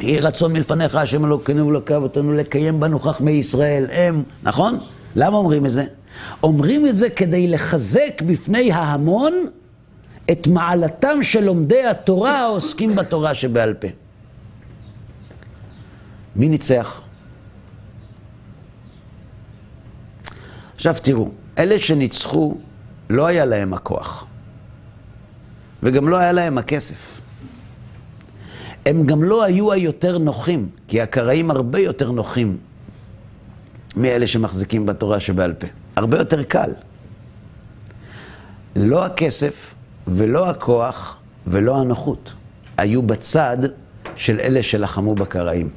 [0.00, 4.78] יהי רצון מלפניך, השם אלוקינו ולוקח אותנו לקיים בנו חכמי ישראל, הם, נכון?
[5.16, 5.84] למה אומרים את זה?
[6.42, 9.32] אומרים את זה כדי לחזק בפני ההמון
[10.30, 13.88] את מעלתם של לומדי התורה העוסקים בתורה שבעל פה.
[16.36, 17.02] מי ניצח?
[20.74, 22.58] עכשיו תראו, אלה שניצחו,
[23.10, 24.26] לא היה להם הכוח.
[25.82, 27.20] וגם לא היה להם הכסף.
[28.86, 32.56] הם גם לא היו היותר נוחים, כי הקראים הרבה יותר נוחים
[33.96, 35.66] מאלה שמחזיקים בתורה שבעל פה.
[35.98, 36.70] הרבה יותר קל.
[38.76, 39.74] לא הכסף
[40.08, 42.32] ולא הכוח ולא הנוחות
[42.76, 43.58] היו בצד
[44.16, 45.68] של אלה שלחמו בקראים.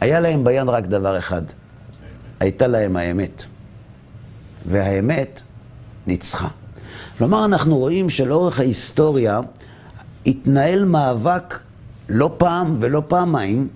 [0.00, 1.42] היה להם ביד רק דבר אחד,
[2.40, 3.44] הייתה להם האמת.
[4.68, 5.42] והאמת
[6.06, 6.48] ניצחה.
[7.18, 9.40] כלומר, אנחנו רואים שלאורך ההיסטוריה
[10.26, 11.58] התנהל מאבק
[12.08, 13.68] לא פעם ולא פעמיים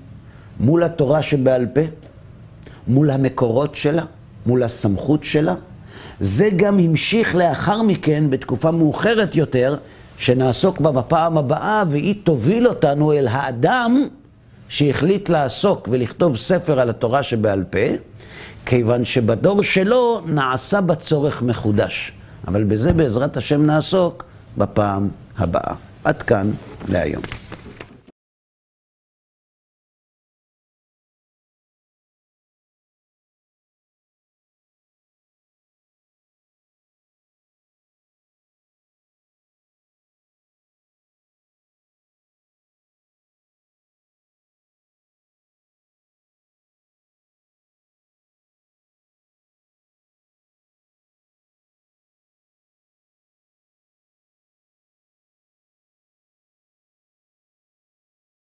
[0.61, 1.80] מול התורה שבעל פה,
[2.88, 4.05] מול המקורות שלה,
[4.47, 5.55] מול הסמכות שלה.
[6.20, 9.76] זה גם המשיך לאחר מכן, בתקופה מאוחרת יותר,
[10.16, 14.07] שנעסוק בה בפעם הבאה, והיא תוביל אותנו אל האדם
[14.68, 17.78] שהחליט לעסוק ולכתוב ספר על התורה שבעל פה,
[18.66, 22.12] כיוון שבדור שלו נעשה בצורך מחודש.
[22.49, 24.24] אבל בזה בעזרת השם נעסוק
[24.59, 25.74] בפעם הבאה.
[26.05, 26.51] עד כאן
[26.88, 27.39] להיום.